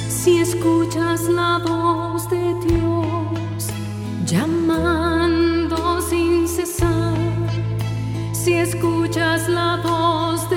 Si 0.09 0.39
escuchas 0.39 1.23
la 1.23 1.59
voz 1.59 2.29
de 2.29 2.55
Dios 2.67 3.71
llamando 4.27 6.03
sin 6.03 6.47
cesar, 6.47 7.17
si 8.33 8.55
escuchas 8.55 9.49
la 9.49 9.81
voz 9.83 10.51
del 10.51 10.56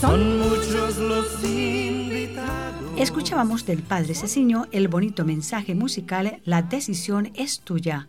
Son 0.00 0.38
muchos 0.38 0.98
los 0.98 1.42
días 1.42 1.60
Escuchábamos 2.96 3.64
del 3.64 3.82
padre 3.82 4.14
Ceciño 4.14 4.66
el 4.72 4.88
bonito 4.88 5.24
mensaje 5.24 5.74
musical 5.74 6.42
La 6.44 6.62
decisión 6.62 7.30
es 7.34 7.60
tuya, 7.60 8.08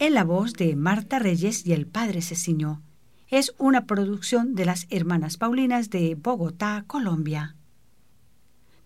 en 0.00 0.14
la 0.14 0.24
voz 0.24 0.54
de 0.54 0.74
Marta 0.74 1.20
Reyes 1.20 1.64
y 1.64 1.72
el 1.72 1.86
padre 1.86 2.22
Ceciño. 2.22 2.82
Es 3.28 3.54
una 3.58 3.86
producción 3.86 4.54
de 4.54 4.64
las 4.64 4.86
hermanas 4.90 5.36
Paulinas 5.36 5.90
de 5.90 6.16
Bogotá, 6.16 6.84
Colombia. 6.86 7.54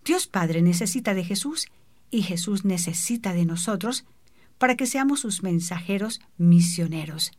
Dios 0.05 0.27
Padre 0.27 0.61
necesita 0.61 1.13
de 1.13 1.23
Jesús 1.23 1.67
y 2.11 2.23
Jesús 2.23 2.65
necesita 2.65 3.33
de 3.33 3.45
nosotros 3.45 4.05
para 4.57 4.75
que 4.75 4.85
seamos 4.85 5.21
sus 5.21 5.41
mensajeros 5.41 6.21
misioneros. 6.37 7.31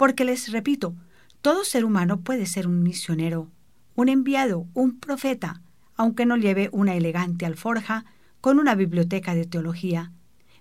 Porque 0.00 0.24
les 0.24 0.50
repito, 0.50 0.96
todo 1.42 1.62
ser 1.62 1.84
humano 1.84 2.22
puede 2.22 2.46
ser 2.46 2.66
un 2.66 2.82
misionero, 2.82 3.50
un 3.94 4.08
enviado, 4.08 4.66
un 4.72 4.98
profeta, 4.98 5.60
aunque 5.94 6.24
no 6.24 6.38
lleve 6.38 6.70
una 6.72 6.94
elegante 6.94 7.44
alforja 7.44 8.06
con 8.40 8.58
una 8.58 8.74
biblioteca 8.74 9.34
de 9.34 9.44
teología, 9.44 10.10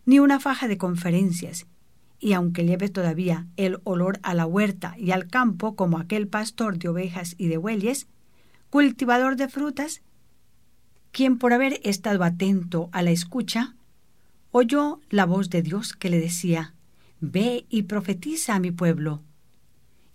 ni 0.06 0.20
una 0.20 0.42
faja 0.42 0.68
de 0.68 0.78
conferencias, 0.78 1.68
y 2.20 2.34
aunque 2.34 2.66
lleve 2.66 2.90
todavía 2.90 3.48
el 3.56 3.80
olor 3.86 4.20
a 4.24 4.34
la 4.34 4.46
huerta 4.46 4.96
y 4.98 5.12
al 5.12 5.30
campo 5.30 5.74
como 5.78 6.00
aquel 6.00 6.28
pastor 6.28 6.78
de 6.78 6.90
ovejas 6.90 7.36
y 7.38 7.48
de 7.48 7.56
bueyes, 7.56 8.08
cultivador 8.70 9.38
de 9.38 9.48
frutas, 9.48 10.02
quien 11.14 11.38
por 11.38 11.54
haber 11.54 11.80
estado 11.86 12.26
atento 12.26 12.90
a 12.92 13.04
la 13.04 13.12
escucha, 13.12 13.78
oyó 14.52 15.00
la 15.10 15.26
voz 15.26 15.50
de 15.50 15.62
Dios 15.62 15.94
que 15.94 16.10
le 16.10 16.20
decía, 16.20 16.74
Ve 17.22 17.66
y 17.70 17.84
profetiza 17.84 18.56
a 18.56 18.60
mi 18.60 18.72
pueblo. 18.72 19.24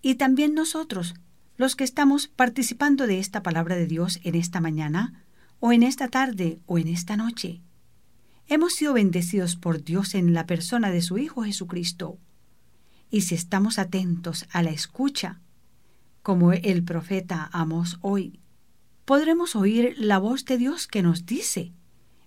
Y 0.04 0.16
también 0.16 0.52
nosotros, 0.52 1.14
los 1.56 1.76
que 1.76 1.84
estamos 1.84 2.28
participando 2.28 3.06
de 3.06 3.18
esta 3.20 3.42
palabra 3.42 3.74
de 3.74 3.86
Dios 3.86 4.20
en 4.22 4.34
esta 4.34 4.60
mañana, 4.60 5.24
o 5.60 5.72
en 5.72 5.82
esta 5.82 6.08
tarde, 6.08 6.60
o 6.66 6.76
en 6.76 6.88
esta 6.88 7.16
noche. 7.16 7.62
Hemos 8.46 8.74
sido 8.74 8.92
bendecidos 8.92 9.56
por 9.56 9.82
Dios 9.82 10.14
en 10.14 10.34
la 10.34 10.44
persona 10.44 10.90
de 10.90 11.00
su 11.00 11.16
Hijo 11.16 11.42
Jesucristo. 11.44 12.18
Y 13.10 13.22
si 13.22 13.34
estamos 13.34 13.78
atentos 13.78 14.44
a 14.52 14.62
la 14.62 14.72
escucha, 14.72 15.40
como 16.22 16.52
el 16.52 16.84
profeta 16.84 17.48
Amos 17.50 17.96
hoy, 18.02 18.40
podremos 19.06 19.56
oír 19.56 19.94
la 19.96 20.18
voz 20.18 20.44
de 20.44 20.58
Dios 20.58 20.86
que 20.86 21.02
nos 21.02 21.24
dice, 21.24 21.72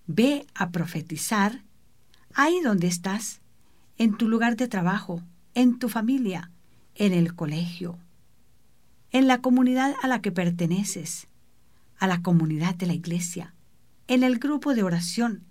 ve 0.07 0.47
a 0.55 0.71
profetizar 0.71 1.63
ahí 2.33 2.59
donde 2.63 2.87
estás, 2.87 3.41
en 3.99 4.17
tu 4.17 4.27
lugar 4.27 4.57
de 4.57 4.67
trabajo, 4.67 5.21
en 5.53 5.77
tu 5.77 5.89
familia, 5.89 6.49
en 6.99 7.13
el 7.13 7.35
colegio, 7.35 7.99
en 9.11 9.27
la 9.27 9.39
comunidad 9.39 9.93
a 10.01 10.07
la 10.07 10.21
que 10.21 10.31
perteneces, 10.31 11.27
a 11.99 12.07
la 12.07 12.23
comunidad 12.23 12.73
de 12.73 12.87
la 12.87 12.95
iglesia, 12.95 13.53
en 14.07 14.23
el 14.23 14.39
grupo 14.39 14.73
de 14.73 14.81
oración, 14.81 15.43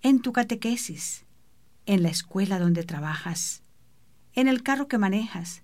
en 0.00 0.22
tu 0.22 0.32
catequesis, 0.32 1.26
en 1.84 2.02
la 2.02 2.08
escuela 2.08 2.58
donde 2.58 2.82
trabajas, 2.82 3.62
en 4.32 4.48
el 4.48 4.62
carro 4.62 4.88
que 4.88 4.96
manejas, 4.96 5.62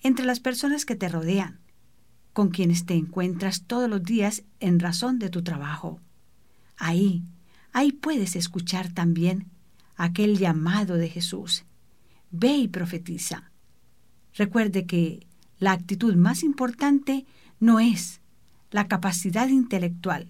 entre 0.00 0.24
las 0.24 0.38
personas 0.38 0.84
que 0.84 0.94
te 0.94 1.08
rodean, 1.08 1.58
con 2.32 2.50
quienes 2.50 2.86
te 2.86 2.94
encuentras 2.94 3.64
todos 3.66 3.90
los 3.90 4.04
días 4.04 4.44
en 4.60 4.78
razón 4.78 5.18
de 5.18 5.28
tu 5.28 5.42
trabajo. 5.42 6.00
Ahí, 6.76 7.24
ahí 7.72 7.90
puedes 7.90 8.36
escuchar 8.36 8.92
también 8.92 9.50
aquel 9.96 10.38
llamado 10.38 10.94
de 10.94 11.08
Jesús. 11.08 11.64
Ve 12.30 12.56
y 12.56 12.68
profetiza. 12.68 13.49
Recuerde 14.34 14.86
que 14.86 15.26
la 15.58 15.72
actitud 15.72 16.14
más 16.14 16.42
importante 16.42 17.26
no 17.58 17.80
es 17.80 18.20
la 18.70 18.88
capacidad 18.88 19.48
intelectual, 19.48 20.28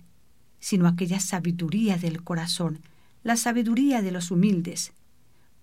sino 0.58 0.86
aquella 0.86 1.20
sabiduría 1.20 1.96
del 1.96 2.22
corazón, 2.22 2.80
la 3.22 3.36
sabiduría 3.36 4.02
de 4.02 4.12
los 4.12 4.30
humildes, 4.30 4.92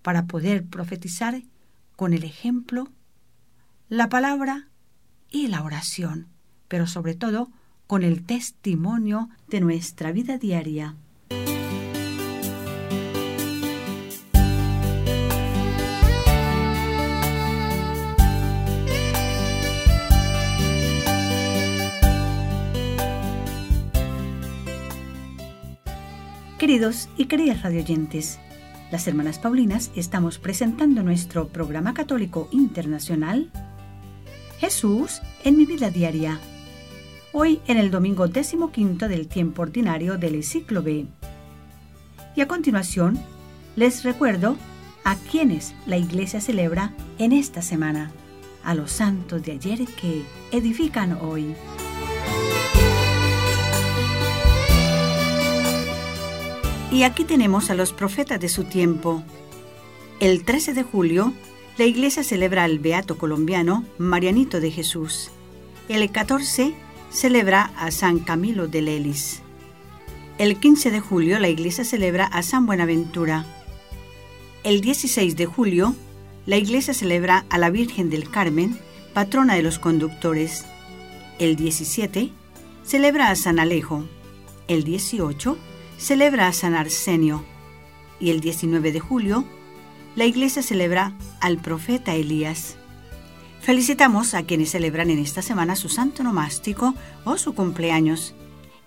para 0.02 0.26
poder 0.26 0.64
profetizar 0.64 1.42
con 1.96 2.12
el 2.12 2.24
ejemplo, 2.24 2.88
la 3.88 4.08
palabra 4.08 4.68
y 5.30 5.48
la 5.48 5.62
oración, 5.62 6.28
pero 6.68 6.86
sobre 6.86 7.14
todo 7.14 7.50
con 7.86 8.02
el 8.02 8.24
testimonio 8.24 9.28
de 9.48 9.60
nuestra 9.60 10.12
vida 10.12 10.38
diaria. 10.38 10.94
Queridos 26.68 27.08
y 27.16 27.24
queridas 27.24 27.62
radioyentes, 27.62 28.38
las 28.90 29.08
hermanas 29.08 29.38
Paulinas 29.38 29.90
estamos 29.96 30.38
presentando 30.38 31.02
nuestro 31.02 31.48
programa 31.48 31.94
católico 31.94 32.46
internacional 32.52 33.50
Jesús 34.58 35.22
en 35.44 35.56
mi 35.56 35.64
vida 35.64 35.88
diaria. 35.88 36.38
Hoy 37.32 37.62
en 37.68 37.78
el 37.78 37.90
domingo 37.90 38.28
décimo 38.28 38.70
quinto 38.70 39.08
del 39.08 39.28
tiempo 39.28 39.62
ordinario 39.62 40.18
del 40.18 40.44
ciclo 40.44 40.82
B. 40.82 41.06
Y 42.36 42.42
a 42.42 42.46
continuación, 42.46 43.18
les 43.74 44.04
recuerdo 44.04 44.58
a 45.04 45.16
quienes 45.16 45.74
la 45.86 45.96
Iglesia 45.96 46.42
celebra 46.42 46.92
en 47.18 47.32
esta 47.32 47.62
semana, 47.62 48.10
a 48.62 48.74
los 48.74 48.92
santos 48.92 49.42
de 49.42 49.52
ayer 49.52 49.86
que 49.98 50.22
edifican 50.52 51.16
hoy. 51.22 51.54
Y 56.90 57.02
aquí 57.02 57.24
tenemos 57.24 57.68
a 57.68 57.74
los 57.74 57.92
profetas 57.92 58.40
de 58.40 58.48
su 58.48 58.64
tiempo. 58.64 59.22
El 60.20 60.44
13 60.44 60.72
de 60.72 60.82
julio, 60.82 61.34
la 61.76 61.84
iglesia 61.84 62.24
celebra 62.24 62.64
al 62.64 62.78
beato 62.78 63.18
colombiano 63.18 63.84
Marianito 63.98 64.58
de 64.58 64.70
Jesús. 64.70 65.30
El 65.90 66.10
14 66.10 66.74
celebra 67.10 67.72
a 67.76 67.90
San 67.90 68.20
Camilo 68.20 68.68
de 68.68 68.80
Lelis. 68.80 69.42
El 70.38 70.58
15 70.58 70.90
de 70.90 71.00
julio, 71.00 71.38
la 71.38 71.48
iglesia 71.50 71.84
celebra 71.84 72.24
a 72.24 72.42
San 72.42 72.64
Buenaventura. 72.64 73.44
El 74.64 74.80
16 74.80 75.36
de 75.36 75.44
julio, 75.44 75.94
la 76.46 76.56
iglesia 76.56 76.94
celebra 76.94 77.44
a 77.50 77.58
la 77.58 77.68
Virgen 77.68 78.08
del 78.08 78.30
Carmen, 78.30 78.78
patrona 79.12 79.56
de 79.56 79.62
los 79.62 79.78
conductores. 79.78 80.64
El 81.38 81.56
17 81.56 82.30
celebra 82.82 83.30
a 83.30 83.36
San 83.36 83.58
Alejo. 83.58 84.04
El 84.68 84.84
18 84.84 85.58
celebra 85.98 86.46
a 86.46 86.52
San 86.52 86.74
Arsenio 86.74 87.44
y 88.20 88.30
el 88.30 88.40
19 88.40 88.92
de 88.92 89.00
julio 89.00 89.44
la 90.16 90.24
iglesia 90.24 90.62
celebra 90.62 91.12
al 91.40 91.58
profeta 91.58 92.14
Elías. 92.14 92.76
Felicitamos 93.60 94.34
a 94.34 94.44
quienes 94.44 94.70
celebran 94.70 95.10
en 95.10 95.18
esta 95.18 95.42
semana 95.42 95.76
su 95.76 95.88
santo 95.88 96.22
nomástico 96.22 96.94
o 97.24 97.36
su 97.36 97.54
cumpleaños 97.54 98.34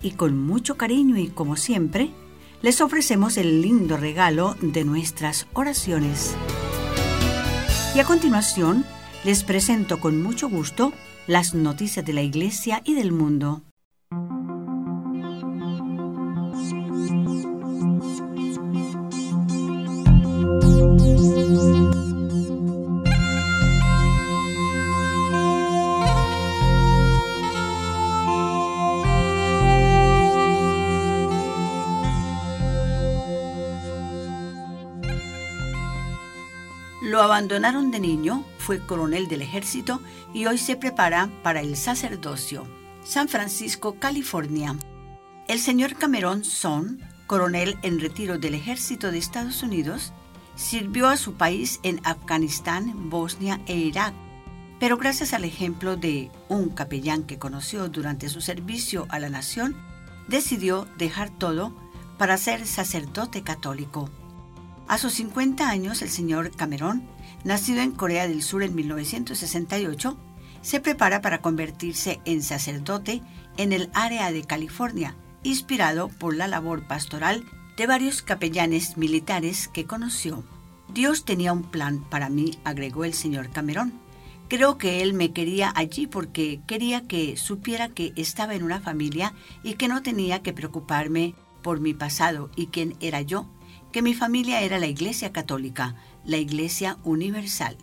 y 0.01 0.11
con 0.11 0.37
mucho 0.37 0.77
cariño 0.77 1.17
y 1.17 1.27
como 1.27 1.55
siempre 1.55 2.09
les 2.61 2.81
ofrecemos 2.81 3.37
el 3.37 3.61
lindo 3.61 3.97
regalo 3.97 4.55
de 4.61 4.83
nuestras 4.83 5.47
oraciones. 5.53 6.35
Y 7.95 7.99
a 7.99 8.05
continuación 8.05 8.85
les 9.23 9.43
presento 9.43 9.99
con 9.99 10.21
mucho 10.21 10.49
gusto 10.49 10.93
las 11.27 11.53
noticias 11.53 12.05
de 12.05 12.13
la 12.13 12.21
iglesia 12.21 12.81
y 12.85 12.93
del 12.95 13.11
mundo. 13.11 13.63
Abandonaron 37.41 37.89
de 37.89 37.99
niño, 37.99 38.45
fue 38.59 38.85
coronel 38.85 39.27
del 39.27 39.41
ejército 39.41 39.99
y 40.31 40.45
hoy 40.45 40.59
se 40.59 40.75
prepara 40.75 41.27
para 41.41 41.61
el 41.61 41.75
sacerdocio. 41.75 42.67
San 43.03 43.29
Francisco, 43.29 43.95
California. 43.97 44.75
El 45.47 45.57
señor 45.57 45.95
Cameron 45.95 46.43
Son, 46.43 47.01
coronel 47.25 47.79
en 47.81 47.99
retiro 47.99 48.37
del 48.37 48.53
ejército 48.53 49.11
de 49.11 49.17
Estados 49.17 49.63
Unidos, 49.63 50.13
sirvió 50.53 51.07
a 51.07 51.17
su 51.17 51.33
país 51.33 51.79
en 51.81 51.99
Afganistán, 52.03 53.09
Bosnia 53.09 53.59
e 53.65 53.75
Irak, 53.75 54.13
pero 54.79 54.97
gracias 54.97 55.33
al 55.33 55.43
ejemplo 55.43 55.97
de 55.97 56.29
un 56.47 56.69
capellán 56.69 57.23
que 57.23 57.39
conoció 57.39 57.89
durante 57.89 58.29
su 58.29 58.41
servicio 58.41 59.07
a 59.09 59.17
la 59.17 59.29
nación, 59.29 59.75
decidió 60.27 60.87
dejar 60.99 61.31
todo 61.31 61.75
para 62.19 62.37
ser 62.37 62.67
sacerdote 62.67 63.41
católico. 63.41 64.11
A 64.91 64.97
sus 64.97 65.13
50 65.13 65.69
años, 65.69 66.01
el 66.01 66.09
señor 66.09 66.53
Cameron, 66.53 67.01
nacido 67.45 67.79
en 67.79 67.93
Corea 67.93 68.27
del 68.27 68.41
Sur 68.41 68.61
en 68.61 68.75
1968, 68.75 70.17
se 70.61 70.81
prepara 70.81 71.21
para 71.21 71.41
convertirse 71.41 72.19
en 72.25 72.43
sacerdote 72.43 73.21
en 73.55 73.71
el 73.71 73.89
área 73.93 74.33
de 74.33 74.43
California, 74.43 75.15
inspirado 75.43 76.09
por 76.09 76.35
la 76.35 76.49
labor 76.49 76.87
pastoral 76.87 77.45
de 77.77 77.87
varios 77.87 78.21
capellanes 78.21 78.97
militares 78.97 79.69
que 79.69 79.85
conoció. 79.85 80.43
Dios 80.93 81.23
tenía 81.23 81.53
un 81.53 81.63
plan 81.63 82.03
para 82.09 82.27
mí, 82.27 82.59
agregó 82.65 83.05
el 83.05 83.13
señor 83.13 83.49
Cameron. 83.49 83.93
Creo 84.49 84.77
que 84.77 85.01
él 85.01 85.13
me 85.13 85.31
quería 85.31 85.71
allí 85.73 86.05
porque 86.05 86.59
quería 86.67 87.07
que 87.07 87.37
supiera 87.37 87.87
que 87.87 88.11
estaba 88.17 88.55
en 88.55 88.63
una 88.63 88.81
familia 88.81 89.33
y 89.63 89.75
que 89.75 89.87
no 89.87 90.03
tenía 90.03 90.43
que 90.43 90.51
preocuparme 90.51 91.33
por 91.61 91.79
mi 91.79 91.93
pasado 91.93 92.49
y 92.57 92.67
quién 92.67 92.97
era 92.99 93.21
yo, 93.21 93.47
que 93.91 94.01
mi 94.01 94.13
familia 94.13 94.61
era 94.61 94.79
la 94.79 94.87
Iglesia 94.87 95.31
Católica, 95.31 95.95
la 96.25 96.37
Iglesia 96.37 96.97
Universal. 97.03 97.77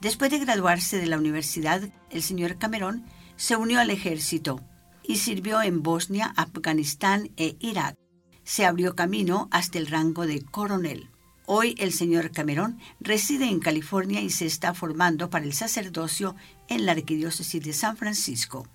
Después 0.00 0.30
de 0.30 0.38
graduarse 0.38 0.98
de 0.98 1.06
la 1.06 1.18
universidad, 1.18 1.82
el 2.10 2.22
señor 2.22 2.56
Cameron 2.58 3.04
se 3.36 3.56
unió 3.56 3.80
al 3.80 3.90
ejército 3.90 4.60
y 5.02 5.16
sirvió 5.16 5.62
en 5.62 5.82
Bosnia, 5.82 6.32
Afganistán 6.36 7.30
e 7.36 7.56
Irak. 7.60 7.96
Se 8.44 8.64
abrió 8.64 8.94
camino 8.94 9.48
hasta 9.50 9.78
el 9.78 9.86
rango 9.86 10.26
de 10.26 10.42
coronel. 10.42 11.10
Hoy 11.46 11.74
el 11.78 11.92
señor 11.92 12.30
Cameron 12.30 12.78
reside 13.00 13.46
en 13.46 13.58
California 13.58 14.20
y 14.20 14.30
se 14.30 14.46
está 14.46 14.72
formando 14.72 15.30
para 15.30 15.44
el 15.44 15.52
sacerdocio 15.52 16.36
en 16.68 16.86
la 16.86 16.92
arquidiócesis 16.92 17.62
de 17.62 17.72
San 17.72 17.96
Francisco. 17.96 18.68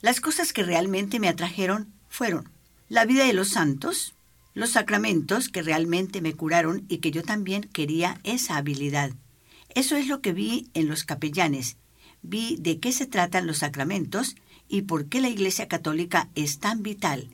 Las 0.00 0.20
cosas 0.20 0.52
que 0.52 0.62
realmente 0.62 1.20
me 1.20 1.28
atrajeron 1.28 1.92
fueron 2.08 2.50
la 2.88 3.04
vida 3.04 3.24
de 3.24 3.34
los 3.34 3.50
santos, 3.50 4.14
los 4.54 4.70
sacramentos 4.70 5.48
que 5.48 5.62
realmente 5.62 6.20
me 6.20 6.34
curaron 6.34 6.84
y 6.88 6.98
que 6.98 7.10
yo 7.10 7.22
también 7.22 7.62
quería 7.72 8.20
esa 8.24 8.56
habilidad. 8.56 9.12
Eso 9.74 9.96
es 9.96 10.06
lo 10.06 10.20
que 10.20 10.32
vi 10.32 10.68
en 10.74 10.88
los 10.88 11.04
capellanes. 11.04 11.76
Vi 12.22 12.56
de 12.60 12.78
qué 12.78 12.92
se 12.92 13.06
tratan 13.06 13.46
los 13.46 13.58
sacramentos 13.58 14.36
y 14.68 14.82
por 14.82 15.06
qué 15.06 15.20
la 15.20 15.28
Iglesia 15.28 15.68
Católica 15.68 16.28
es 16.34 16.58
tan 16.58 16.82
vital. 16.82 17.28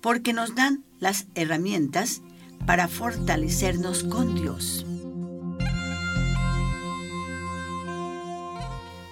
Porque 0.00 0.32
nos 0.32 0.54
dan 0.54 0.84
las 0.98 1.26
herramientas 1.34 2.22
para 2.66 2.88
fortalecernos 2.88 4.04
con 4.04 4.34
Dios. 4.34 4.86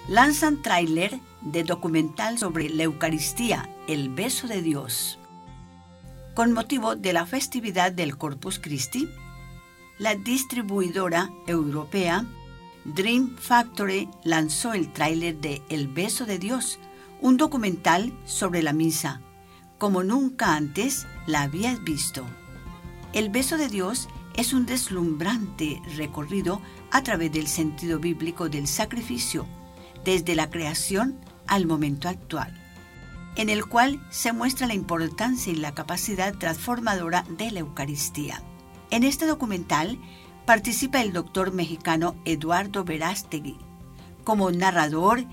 Lanzan 0.09 0.61
tráiler 0.61 1.19
de 1.41 1.63
documental 1.63 2.37
sobre 2.37 2.69
la 2.69 2.83
Eucaristía, 2.83 3.69
el 3.87 4.09
beso 4.09 4.47
de 4.47 4.61
Dios. 4.61 5.20
Con 6.33 6.53
motivo 6.53 6.95
de 6.95 7.11
la 7.11 7.25
festividad 7.25 7.91
del 7.91 8.17
Corpus 8.17 8.57
Christi, 8.57 9.09
la 9.97 10.15
distribuidora 10.15 11.29
europea 11.45 12.25
Dream 12.85 13.35
Factory 13.37 14.07
lanzó 14.23 14.71
el 14.71 14.93
tráiler 14.93 15.35
de 15.41 15.61
El 15.69 15.89
beso 15.89 16.25
de 16.25 16.39
Dios, 16.39 16.79
un 17.19 17.35
documental 17.35 18.17
sobre 18.23 18.63
la 18.63 18.71
misa, 18.71 19.19
como 19.77 20.03
nunca 20.03 20.55
antes 20.55 21.05
la 21.27 21.41
habías 21.41 21.83
visto. 21.83 22.25
El 23.11 23.29
beso 23.29 23.57
de 23.57 23.67
Dios 23.67 24.07
es 24.37 24.53
un 24.53 24.65
deslumbrante 24.65 25.81
recorrido 25.97 26.61
a 26.91 27.03
través 27.03 27.33
del 27.33 27.47
sentido 27.47 27.99
bíblico 27.99 28.47
del 28.47 28.67
sacrificio, 28.67 29.45
desde 30.05 30.35
la 30.35 30.49
creación 30.49 31.19
al 31.45 31.65
momento 31.65 32.07
actual, 32.07 32.57
en 33.35 33.49
el 33.49 33.65
cual 33.65 34.05
se 34.09 34.33
muestra 34.33 34.67
la 34.67 34.73
importancia 34.73 35.51
y 35.51 35.55
la 35.55 35.73
capacidad 35.73 36.33
transformadora 36.35 37.25
de 37.37 37.51
la 37.51 37.59
Eucaristía. 37.59 38.41
En 38.89 39.03
este 39.03 39.25
documental 39.25 39.99
participa 40.45 41.01
el 41.01 41.13
doctor 41.13 41.53
mexicano 41.53 42.15
Eduardo 42.25 42.83
Verástegui 42.83 43.57
como 44.23 44.51
narrador 44.51 45.25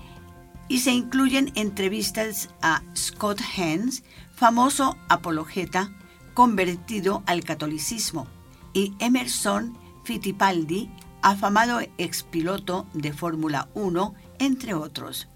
y 0.67 0.79
se 0.79 0.91
incluyen 0.91 1.51
entrevistas 1.55 2.49
a 2.61 2.83
Scott 2.95 3.41
Hens, 3.57 4.03
famoso 4.35 4.97
apologeta 5.07 5.91
convertido 6.33 7.23
al 7.25 7.43
catolicismo, 7.43 8.27
y 8.73 8.93
Emerson 8.99 9.77
Fittipaldi, 10.03 10.89
afamado 11.21 11.79
expiloto 11.97 12.87
de 12.93 13.13
Fórmula 13.13 13.69
1, 13.73 14.13
entre 14.39 14.73
otros. 14.73 15.28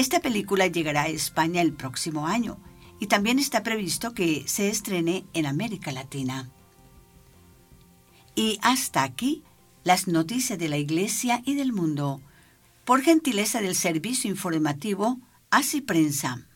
Esta 0.00 0.20
película 0.20 0.66
llegará 0.66 1.02
a 1.02 1.08
España 1.08 1.60
el 1.60 1.74
próximo 1.74 2.26
año 2.26 2.56
y 3.00 3.08
también 3.08 3.38
está 3.38 3.62
previsto 3.62 4.14
que 4.14 4.44
se 4.46 4.70
estrene 4.70 5.26
en 5.34 5.44
América 5.44 5.92
Latina. 5.92 6.48
Y 8.34 8.58
hasta 8.62 9.02
aquí 9.02 9.44
las 9.84 10.08
noticias 10.08 10.58
de 10.58 10.70
la 10.70 10.78
Iglesia 10.78 11.42
y 11.44 11.54
del 11.54 11.74
mundo, 11.74 12.22
por 12.86 13.02
gentileza 13.02 13.60
del 13.60 13.74
servicio 13.74 14.30
informativo 14.30 15.18
Así 15.50 15.82
Prensa. 15.82 16.46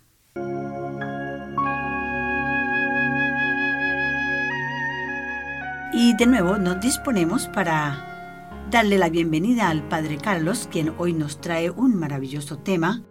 Y 5.92 6.16
de 6.16 6.26
nuevo 6.26 6.56
nos 6.56 6.80
disponemos 6.80 7.48
para 7.48 8.64
darle 8.70 8.96
la 8.96 9.10
bienvenida 9.10 9.68
al 9.68 9.86
Padre 9.86 10.16
Carlos, 10.16 10.66
quien 10.72 10.94
hoy 10.96 11.12
nos 11.12 11.42
trae 11.42 11.68
un 11.68 11.94
maravilloso 11.94 12.56
tema, 12.56 13.02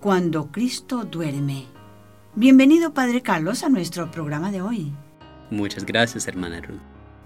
Cuando 0.00 0.50
Cristo 0.52 1.04
duerme. 1.04 1.66
Bienvenido 2.34 2.92
Padre 2.94 3.22
Carlos 3.22 3.62
a 3.64 3.68
nuestro 3.68 4.10
programa 4.10 4.50
de 4.50 4.62
hoy. 4.62 4.92
Muchas 5.50 5.84
gracias, 5.84 6.28
hermana 6.28 6.60
Ruth. 6.60 6.80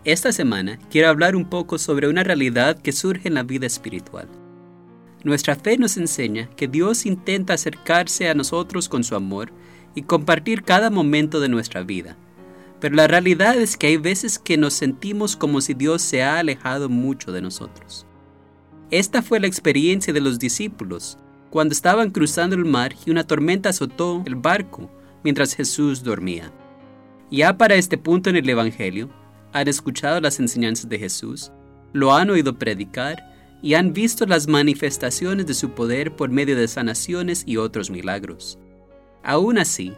Esta 0.04 0.32
semana 0.32 0.78
quiero 0.90 1.08
hablar 1.08 1.36
un 1.36 1.48
poco 1.48 1.78
sobre 1.78 2.08
una 2.08 2.22
realidad 2.22 2.78
que 2.78 2.92
surge 2.92 3.28
en 3.28 3.34
la 3.34 3.42
vida 3.42 3.66
espiritual. 3.66 4.28
Nuestra 5.24 5.56
fe 5.56 5.76
nos 5.76 5.96
enseña 5.96 6.48
que 6.56 6.68
Dios 6.68 7.06
intenta 7.06 7.54
acercarse 7.54 8.28
a 8.28 8.34
nosotros 8.34 8.88
con 8.88 9.04
su 9.04 9.14
amor 9.14 9.52
y 9.94 10.02
compartir 10.02 10.62
cada 10.62 10.90
momento 10.90 11.40
de 11.40 11.48
nuestra 11.48 11.82
vida 11.82 12.16
pero 12.80 12.96
la 12.96 13.06
realidad 13.06 13.56
es 13.58 13.76
que 13.76 13.88
hay 13.88 13.98
veces 13.98 14.38
que 14.38 14.56
nos 14.56 14.72
sentimos 14.72 15.36
como 15.36 15.60
si 15.60 15.74
Dios 15.74 16.00
se 16.00 16.22
ha 16.22 16.38
alejado 16.38 16.88
mucho 16.88 17.30
de 17.30 17.42
nosotros. 17.42 18.06
Esta 18.90 19.22
fue 19.22 19.38
la 19.38 19.46
experiencia 19.46 20.12
de 20.12 20.20
los 20.20 20.38
discípulos 20.38 21.18
cuando 21.50 21.72
estaban 21.72 22.10
cruzando 22.10 22.56
el 22.56 22.64
mar 22.64 22.94
y 23.04 23.10
una 23.10 23.24
tormenta 23.24 23.68
azotó 23.68 24.22
el 24.24 24.36
barco 24.36 24.90
mientras 25.22 25.54
Jesús 25.54 26.02
dormía. 26.02 26.52
Ya 27.30 27.58
para 27.58 27.74
este 27.74 27.98
punto 27.98 28.30
en 28.30 28.36
el 28.36 28.48
Evangelio, 28.48 29.10
han 29.52 29.68
escuchado 29.68 30.20
las 30.20 30.38
enseñanzas 30.38 30.88
de 30.88 30.98
Jesús, 30.98 31.52
lo 31.92 32.14
han 32.14 32.30
oído 32.30 32.56
predicar 32.56 33.30
y 33.62 33.74
han 33.74 33.92
visto 33.92 34.26
las 34.26 34.46
manifestaciones 34.46 35.46
de 35.46 35.54
su 35.54 35.70
poder 35.70 36.14
por 36.14 36.30
medio 36.30 36.56
de 36.56 36.68
sanaciones 36.68 37.42
y 37.46 37.56
otros 37.56 37.90
milagros. 37.90 38.58
Aún 39.22 39.58
así, 39.58 39.92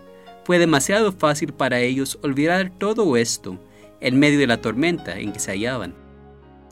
fue 0.45 0.59
demasiado 0.59 1.13
fácil 1.13 1.53
para 1.53 1.81
ellos 1.81 2.19
olvidar 2.23 2.73
todo 2.79 3.17
esto 3.17 3.59
en 4.01 4.19
medio 4.19 4.39
de 4.39 4.49
la 4.49 4.61
tormenta 4.61 5.19
en 5.19 5.33
que 5.33 5.39
se 5.39 5.53
hallaban. 5.53 5.95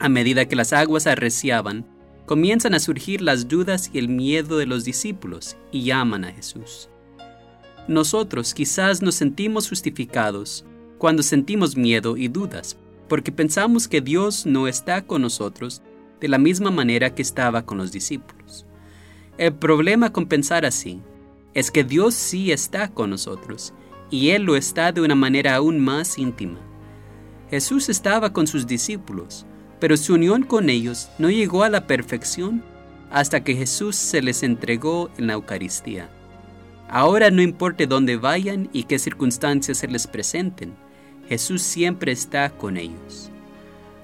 A 0.01 0.09
medida 0.09 0.47
que 0.47 0.57
las 0.57 0.73
aguas 0.73 1.07
arreciaban, 1.07 1.87
comienzan 2.31 2.75
a 2.75 2.79
surgir 2.79 3.23
las 3.23 3.49
dudas 3.49 3.90
y 3.93 3.99
el 3.99 4.09
miedo 4.09 4.57
de 4.57 4.64
los 4.64 4.85
discípulos 4.85 5.57
y 5.73 5.83
llaman 5.83 6.25
a 6.25 6.33
Jesús. 6.33 6.88
Nosotros 7.88 8.55
quizás 8.55 9.03
nos 9.03 9.16
sentimos 9.16 9.69
justificados 9.69 10.64
cuando 10.97 11.25
sentimos 11.25 11.77
miedo 11.77 12.16
y 12.16 12.29
dudas, 12.29 12.77
porque 13.09 13.33
pensamos 13.33 13.88
que 13.88 14.01
Dios 14.01 14.47
no 14.47 14.69
está 14.69 15.05
con 15.05 15.23
nosotros 15.23 15.83
de 16.21 16.29
la 16.29 16.38
misma 16.38 16.71
manera 16.71 17.16
que 17.16 17.23
estaba 17.23 17.66
con 17.66 17.79
los 17.79 17.90
discípulos. 17.90 18.64
El 19.37 19.53
problema 19.55 20.12
con 20.12 20.27
pensar 20.27 20.64
así 20.64 21.01
es 21.53 21.73
que 21.73 21.83
Dios 21.83 22.14
sí 22.14 22.53
está 22.53 22.93
con 22.93 23.11
nosotros 23.11 23.75
y 24.09 24.29
Él 24.31 24.45
lo 24.45 24.55
está 24.55 24.93
de 24.93 25.01
una 25.01 25.16
manera 25.16 25.57
aún 25.57 25.81
más 25.81 26.16
íntima. 26.16 26.61
Jesús 27.51 27.88
estaba 27.88 28.33
con 28.33 28.47
sus 28.47 28.69
discípulos, 28.69 29.47
pero 29.81 29.97
su 29.97 30.14
unión 30.14 30.45
con 30.45 30.71
ellos 30.71 31.09
no 31.19 31.31
llegó 31.31 31.64
a 31.64 31.71
la 31.71 31.87
perfección 31.87 32.62
hasta 33.11 33.43
que 33.43 33.57
Jesús 33.57 33.97
se 33.97 34.23
les 34.23 34.43
entregó 34.43 35.11
en 35.19 35.27
la 35.27 35.33
Eucaristía. 35.33 36.09
Ahora 36.88 37.31
no 37.31 37.43
importa 37.43 37.87
dónde 37.87 38.16
vayan 38.16 38.69
y 38.73 38.85
qué 38.85 38.99
circunstancias 38.99 39.79
se 39.79 39.88
les 39.88 40.07
presenten, 40.07 40.75
Jesús 41.29 41.62
siempre 41.62 42.12
está 42.12 42.51
con 42.51 42.77
ellos. 42.77 43.31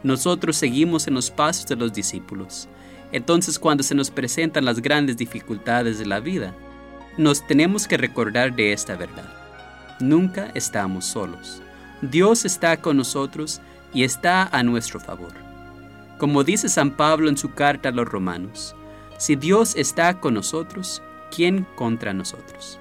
Nosotros 0.03 0.57
seguimos 0.57 1.07
en 1.09 1.15
los 1.15 1.31
pasos 1.31 1.67
de 1.67 1.77
los 1.77 1.93
discípulos. 1.93 2.69
Entonces 3.13 3.59
cuando 3.59 3.83
se 3.83 3.95
nos 3.95 4.11
presentan 4.11 4.65
las 4.65 4.81
grandes 4.81 5.17
dificultades 5.17 5.99
de 5.99 6.07
la 6.07 6.21
vida, 6.21 6.55
nos 7.19 7.47
tenemos 7.47 7.89
que 7.89 7.97
recordar 7.97 8.55
de 8.55 8.73
esta 8.73 8.95
verdad. 8.95 9.29
Nunca 10.01 10.51
estamos 10.55 11.05
solos. 11.07 11.63
Dios 12.03 12.45
está 12.45 12.77
con 12.77 12.99
nosotros 12.99 13.61
y 13.93 14.05
está 14.05 14.49
a 14.53 14.63
nuestro 14.63 15.01
favor. 15.01 15.46
Como 16.19 16.45
dice 16.45 16.71
San 16.71 16.93
Pablo 16.93 17.29
en 17.29 17.37
su 17.37 17.53
carta 17.53 17.91
a 17.91 17.93
los 17.93 18.09
romanos, 18.09 18.75
si 19.19 19.37
Dios 19.37 19.77
está 19.77 20.19
con 20.19 20.33
nosotros, 20.33 21.03
¿quién 21.31 21.67
contra 21.77 22.15
nosotros? 22.15 22.79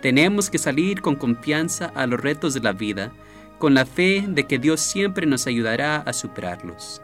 Tenemos 0.00 0.48
que 0.48 0.58
salir 0.58 1.02
con 1.02 1.16
confianza 1.16 1.86
a 1.94 2.06
los 2.06 2.20
retos 2.20 2.54
de 2.54 2.60
la 2.60 2.72
vida, 2.72 3.12
con 3.58 3.74
la 3.74 3.84
fe 3.84 4.24
de 4.28 4.44
que 4.44 4.60
Dios 4.60 4.80
siempre 4.80 5.26
nos 5.26 5.48
ayudará 5.48 5.96
a 5.96 6.12
superarlos. 6.12 7.02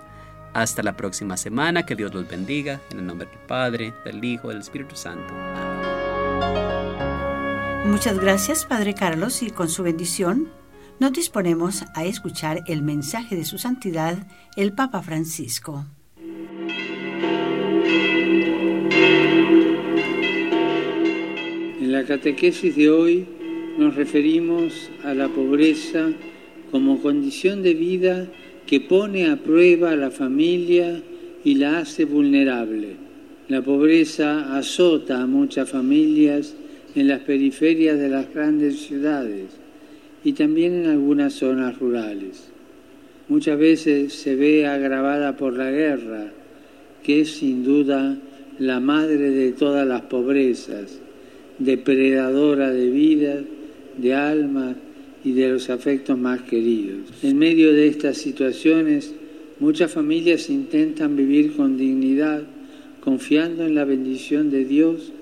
Hasta 0.55 0.85
la 0.85 0.97
próxima 0.97 1.37
semana, 1.37 1.85
que 1.85 1.97
Dios 1.97 2.14
los 2.14 2.29
bendiga, 2.29 2.81
en 2.90 3.01
el 3.01 3.07
nombre 3.07 3.29
del 3.29 3.38
Padre, 3.40 3.94
del 4.05 4.25
Hijo 4.25 4.49
del 4.49 4.59
Espíritu 4.59 4.94
Santo. 4.94 5.35
Muchas 7.85 8.18
gracias, 8.18 8.64
Padre 8.64 8.94
Carlos, 8.94 9.42
y 9.42 9.51
con 9.51 9.68
su 9.68 9.83
bendición 9.83 10.51
nos 11.01 11.13
disponemos 11.13 11.85
a 11.95 12.05
escuchar 12.05 12.65
el 12.67 12.83
mensaje 12.83 13.37
de 13.37 13.45
su 13.45 13.59
santidad, 13.59 14.19
el 14.57 14.73
Papa 14.73 15.01
Francisco. 15.03 15.87
En 21.81 21.93
la 21.93 22.05
catequesis 22.05 22.75
de 22.75 22.91
hoy 22.91 23.27
nos 23.79 23.95
referimos 23.95 24.91
a 25.05 25.15
la 25.15 25.29
pobreza 25.29 26.11
como 26.73 27.01
condición 27.01 27.63
de 27.63 27.75
vida 27.75 28.27
que 28.67 28.81
pone 28.81 29.31
a 29.31 29.37
prueba 29.37 29.93
a 29.93 29.97
la 29.97 30.11
familia 30.11 31.01
y 31.45 31.55
la 31.55 31.79
hace 31.79 32.05
vulnerable. 32.05 32.97
La 33.47 33.63
pobreza 33.63 34.59
azota 34.59 35.23
a 35.23 35.27
muchas 35.27 35.71
familias 35.71 36.55
en 36.95 37.07
las 37.07 37.21
periferias 37.21 37.99
de 37.99 38.09
las 38.09 38.35
grandes 38.35 38.81
ciudades 38.81 39.68
y 40.25 40.33
también 40.33 40.75
en 40.75 40.87
algunas 40.87 41.35
zonas 41.35 41.79
rurales. 41.79 42.49
Muchas 43.29 43.59
veces 43.59 44.15
se 44.15 44.35
ve 44.35 44.67
agravada 44.67 45.37
por 45.37 45.53
la 45.53 45.71
guerra, 45.71 46.33
que 47.03 47.21
es 47.21 47.37
sin 47.37 47.63
duda 47.63 48.19
la 48.59 48.81
madre 48.81 49.31
de 49.31 49.53
todas 49.53 49.87
las 49.87 50.03
pobrezas, 50.03 50.99
depredadora 51.59 52.71
de 52.71 52.91
vida, 52.91 53.41
de 53.97 54.15
alma 54.15 54.75
y 55.25 55.33
de 55.33 55.51
los 55.51 55.71
afectos 55.71 56.19
más 56.19 56.43
queridos. 56.43 57.01
En 57.23 57.39
medio 57.39 57.73
de 57.73 57.89
estas 57.89 58.17
situaciones, 58.17 59.15
muchas 59.61 59.93
familias 59.93 60.49
intentan 60.49 61.17
vivir 61.17 61.55
con 61.55 61.77
dignidad, 61.77 62.43
confiando 63.01 63.67
en 63.67 63.75
la 63.75 63.85
bendición 63.85 64.51
de 64.51 64.65
Dios, 64.65 65.13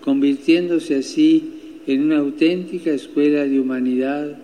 convirtiéndose 0.00 0.96
así 0.96 1.50
en 1.86 2.02
una 2.02 2.18
auténtica 2.18 2.92
escuela 2.92 3.44
de 3.44 3.58
humanidad 3.58 4.36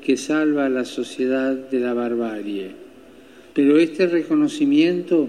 que 0.00 0.16
salva 0.16 0.66
a 0.66 0.70
la 0.70 0.84
sociedad 0.84 1.54
de 1.54 1.80
la 1.80 1.94
barbarie. 1.94 2.70
Pero 3.54 3.78
este 3.78 4.06
reconocimiento 4.06 5.28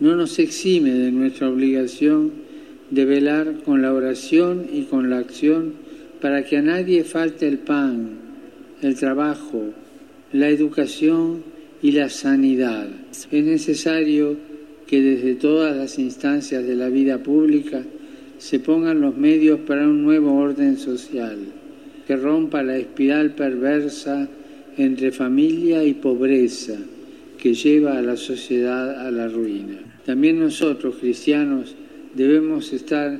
no 0.00 0.16
nos 0.16 0.38
exime 0.38 0.92
de 0.92 1.12
nuestra 1.12 1.48
obligación 1.48 2.32
de 2.90 3.04
velar 3.04 3.62
con 3.64 3.82
la 3.82 3.92
oración 3.92 4.66
y 4.72 4.82
con 4.82 5.10
la 5.10 5.18
acción 5.18 5.74
para 6.20 6.44
que 6.44 6.58
a 6.58 6.62
nadie 6.62 7.04
falte 7.04 7.48
el 7.48 7.58
pan, 7.58 8.18
el 8.82 8.96
trabajo, 8.96 9.70
la 10.32 10.48
educación 10.48 11.42
y 11.82 11.92
la 11.92 12.08
sanidad. 12.08 12.88
Es 13.30 13.44
necesario 13.44 14.36
que 14.86 15.00
desde 15.00 15.34
todas 15.34 15.76
las 15.76 15.98
instancias 15.98 16.64
de 16.66 16.74
la 16.74 16.88
vida 16.88 17.22
pública 17.22 17.82
se 18.38 18.60
pongan 18.60 19.00
los 19.00 19.16
medios 19.16 19.60
para 19.60 19.84
un 19.84 20.02
nuevo 20.02 20.34
orden 20.36 20.76
social 20.76 21.38
que 22.06 22.16
rompa 22.16 22.62
la 22.62 22.76
espiral 22.76 23.34
perversa 23.34 24.28
entre 24.76 25.12
familia 25.12 25.84
y 25.84 25.94
pobreza 25.94 26.76
que 27.38 27.54
lleva 27.54 27.98
a 27.98 28.02
la 28.02 28.16
sociedad 28.16 29.06
a 29.06 29.10
la 29.10 29.28
ruina. 29.28 29.78
También 30.04 30.38
nosotros, 30.38 30.96
cristianos, 31.00 31.74
debemos 32.14 32.72
estar 32.72 33.18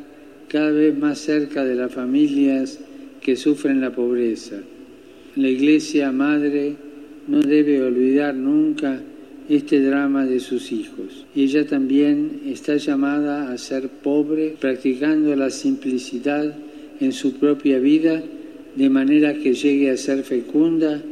cada 0.49 0.70
vez 0.70 0.97
más 0.97 1.18
cerca 1.18 1.64
de 1.64 1.75
las 1.75 1.92
familias 1.92 2.81
que 3.20 3.37
sufren 3.37 3.81
la 3.81 3.92
pobreza. 3.92 4.57
La 5.37 5.49
Iglesia 5.49 6.12
Madre 6.12 6.77
no 7.27 7.40
debe 7.40 7.83
olvidar 7.83 8.35
nunca 8.35 9.01
este 9.49 9.81
drama 9.81 10.25
de 10.27 10.40
sus 10.40 10.73
hijos. 10.73 11.27
Ella 11.35 11.66
también 11.66 12.42
está 12.47 12.77
llamada 12.77 13.51
a 13.51 13.59
ser 13.59 13.88
pobre, 13.88 14.57
practicando 14.61 15.35
la 15.37 15.51
simplicidad 15.51 16.55
en 17.01 17.12
su 17.12 17.35
propia 17.35 17.79
vida 17.79 18.23
de 18.76 18.90
manera 18.90 19.34
que 19.34 19.54
llegue 19.54 19.90
a 19.90 19.96
ser 19.96 20.24
fecunda 20.24 21.02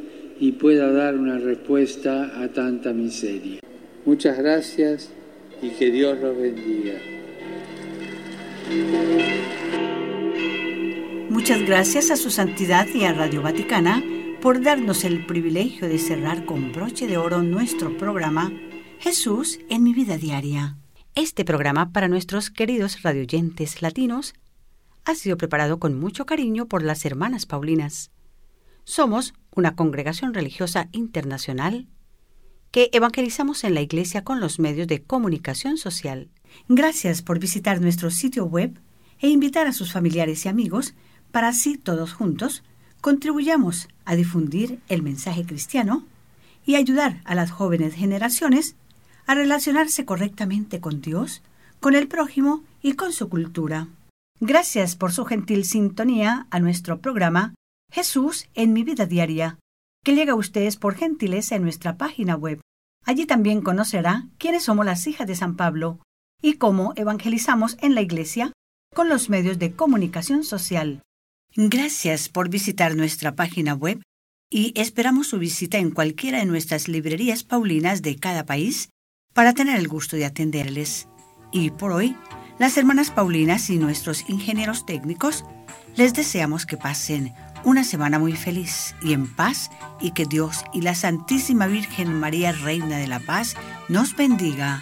y 0.40 0.52
pueda 0.52 0.90
dar 0.90 1.16
una 1.16 1.38
respuesta 1.38 2.42
a 2.42 2.48
tanta 2.48 2.92
miseria. 2.92 3.60
Muchas 4.04 4.36
gracias 4.38 5.10
y 5.62 5.70
que 5.70 5.90
Dios 5.90 6.18
los 6.20 6.36
bendiga. 6.36 6.94
Muchas 11.30 11.62
gracias 11.64 12.10
a 12.10 12.16
su 12.16 12.30
santidad 12.30 12.86
y 12.94 13.04
a 13.04 13.12
Radio 13.12 13.42
Vaticana 13.42 14.02
por 14.40 14.60
darnos 14.60 15.04
el 15.04 15.24
privilegio 15.24 15.88
de 15.88 15.98
cerrar 15.98 16.44
con 16.44 16.72
broche 16.72 17.06
de 17.06 17.16
oro 17.16 17.42
nuestro 17.42 17.96
programa 17.96 18.52
Jesús 18.98 19.60
en 19.68 19.82
mi 19.82 19.94
vida 19.94 20.16
diaria. 20.16 20.76
Este 21.14 21.44
programa 21.44 21.92
para 21.92 22.08
nuestros 22.08 22.50
queridos 22.50 23.02
radioyentes 23.02 23.82
latinos 23.82 24.34
ha 25.04 25.14
sido 25.14 25.36
preparado 25.36 25.78
con 25.78 25.98
mucho 25.98 26.26
cariño 26.26 26.66
por 26.66 26.82
las 26.82 27.04
hermanas 27.04 27.46
Paulinas. 27.46 28.10
Somos 28.84 29.34
una 29.54 29.74
congregación 29.74 30.34
religiosa 30.34 30.88
internacional 30.92 31.86
que 32.70 32.88
evangelizamos 32.92 33.64
en 33.64 33.74
la 33.74 33.82
Iglesia 33.82 34.24
con 34.24 34.40
los 34.40 34.58
medios 34.58 34.88
de 34.88 35.02
comunicación 35.02 35.76
social. 35.76 36.30
Gracias 36.68 37.22
por 37.22 37.38
visitar 37.38 37.80
nuestro 37.80 38.10
sitio 38.10 38.46
web 38.46 38.80
e 39.20 39.28
invitar 39.28 39.66
a 39.66 39.72
sus 39.72 39.92
familiares 39.92 40.44
y 40.44 40.48
amigos 40.48 40.94
para 41.30 41.48
así 41.48 41.76
todos 41.78 42.12
juntos 42.12 42.62
contribuyamos 43.00 43.88
a 44.04 44.14
difundir 44.14 44.80
el 44.88 45.02
mensaje 45.02 45.44
cristiano 45.44 46.06
y 46.64 46.76
ayudar 46.76 47.20
a 47.24 47.34
las 47.34 47.50
jóvenes 47.50 47.94
generaciones 47.94 48.76
a 49.26 49.34
relacionarse 49.34 50.04
correctamente 50.04 50.80
con 50.80 51.00
Dios, 51.00 51.42
con 51.80 51.94
el 51.94 52.08
prójimo 52.08 52.62
y 52.80 52.94
con 52.94 53.12
su 53.12 53.28
cultura. 53.28 53.88
Gracias 54.44 54.96
por 54.96 55.12
su 55.12 55.24
gentil 55.24 55.64
sintonía 55.64 56.48
a 56.50 56.58
nuestro 56.58 57.00
programa 57.00 57.54
Jesús 57.92 58.48
en 58.54 58.72
mi 58.72 58.82
vida 58.82 59.06
diaria, 59.06 59.60
que 60.02 60.16
llega 60.16 60.32
a 60.32 60.34
ustedes 60.34 60.76
por 60.76 60.96
gentileza 60.96 61.54
en 61.54 61.62
nuestra 61.62 61.96
página 61.96 62.34
web. 62.34 62.60
Allí 63.04 63.24
también 63.24 63.60
conocerá 63.60 64.26
quiénes 64.38 64.64
somos 64.64 64.84
las 64.84 65.06
hijas 65.06 65.28
de 65.28 65.36
San 65.36 65.54
Pablo 65.54 66.00
y 66.42 66.54
cómo 66.54 66.92
evangelizamos 66.96 67.76
en 67.82 67.94
la 67.94 68.00
Iglesia 68.00 68.52
con 68.92 69.08
los 69.08 69.30
medios 69.30 69.60
de 69.60 69.76
comunicación 69.76 70.42
social. 70.42 71.02
Gracias 71.54 72.28
por 72.28 72.48
visitar 72.48 72.96
nuestra 72.96 73.36
página 73.36 73.74
web 73.74 74.02
y 74.50 74.72
esperamos 74.74 75.28
su 75.28 75.38
visita 75.38 75.78
en 75.78 75.92
cualquiera 75.92 76.38
de 76.38 76.46
nuestras 76.46 76.88
librerías 76.88 77.44
paulinas 77.44 78.02
de 78.02 78.16
cada 78.16 78.44
país 78.44 78.88
para 79.34 79.54
tener 79.54 79.78
el 79.78 79.86
gusto 79.86 80.16
de 80.16 80.24
atenderles. 80.24 81.06
Y 81.52 81.70
por 81.70 81.92
hoy, 81.92 82.16
las 82.62 82.76
hermanas 82.76 83.10
Paulinas 83.10 83.70
y 83.70 83.76
nuestros 83.76 84.30
ingenieros 84.30 84.86
técnicos 84.86 85.44
les 85.96 86.14
deseamos 86.14 86.64
que 86.64 86.76
pasen 86.76 87.34
una 87.64 87.82
semana 87.82 88.20
muy 88.20 88.34
feliz 88.34 88.94
y 89.02 89.14
en 89.14 89.26
paz 89.26 89.68
y 90.00 90.12
que 90.12 90.26
Dios 90.26 90.62
y 90.72 90.82
la 90.82 90.94
Santísima 90.94 91.66
Virgen 91.66 92.14
María, 92.14 92.52
Reina 92.52 92.98
de 92.98 93.08
la 93.08 93.18
Paz, 93.18 93.56
nos 93.88 94.14
bendiga. 94.14 94.80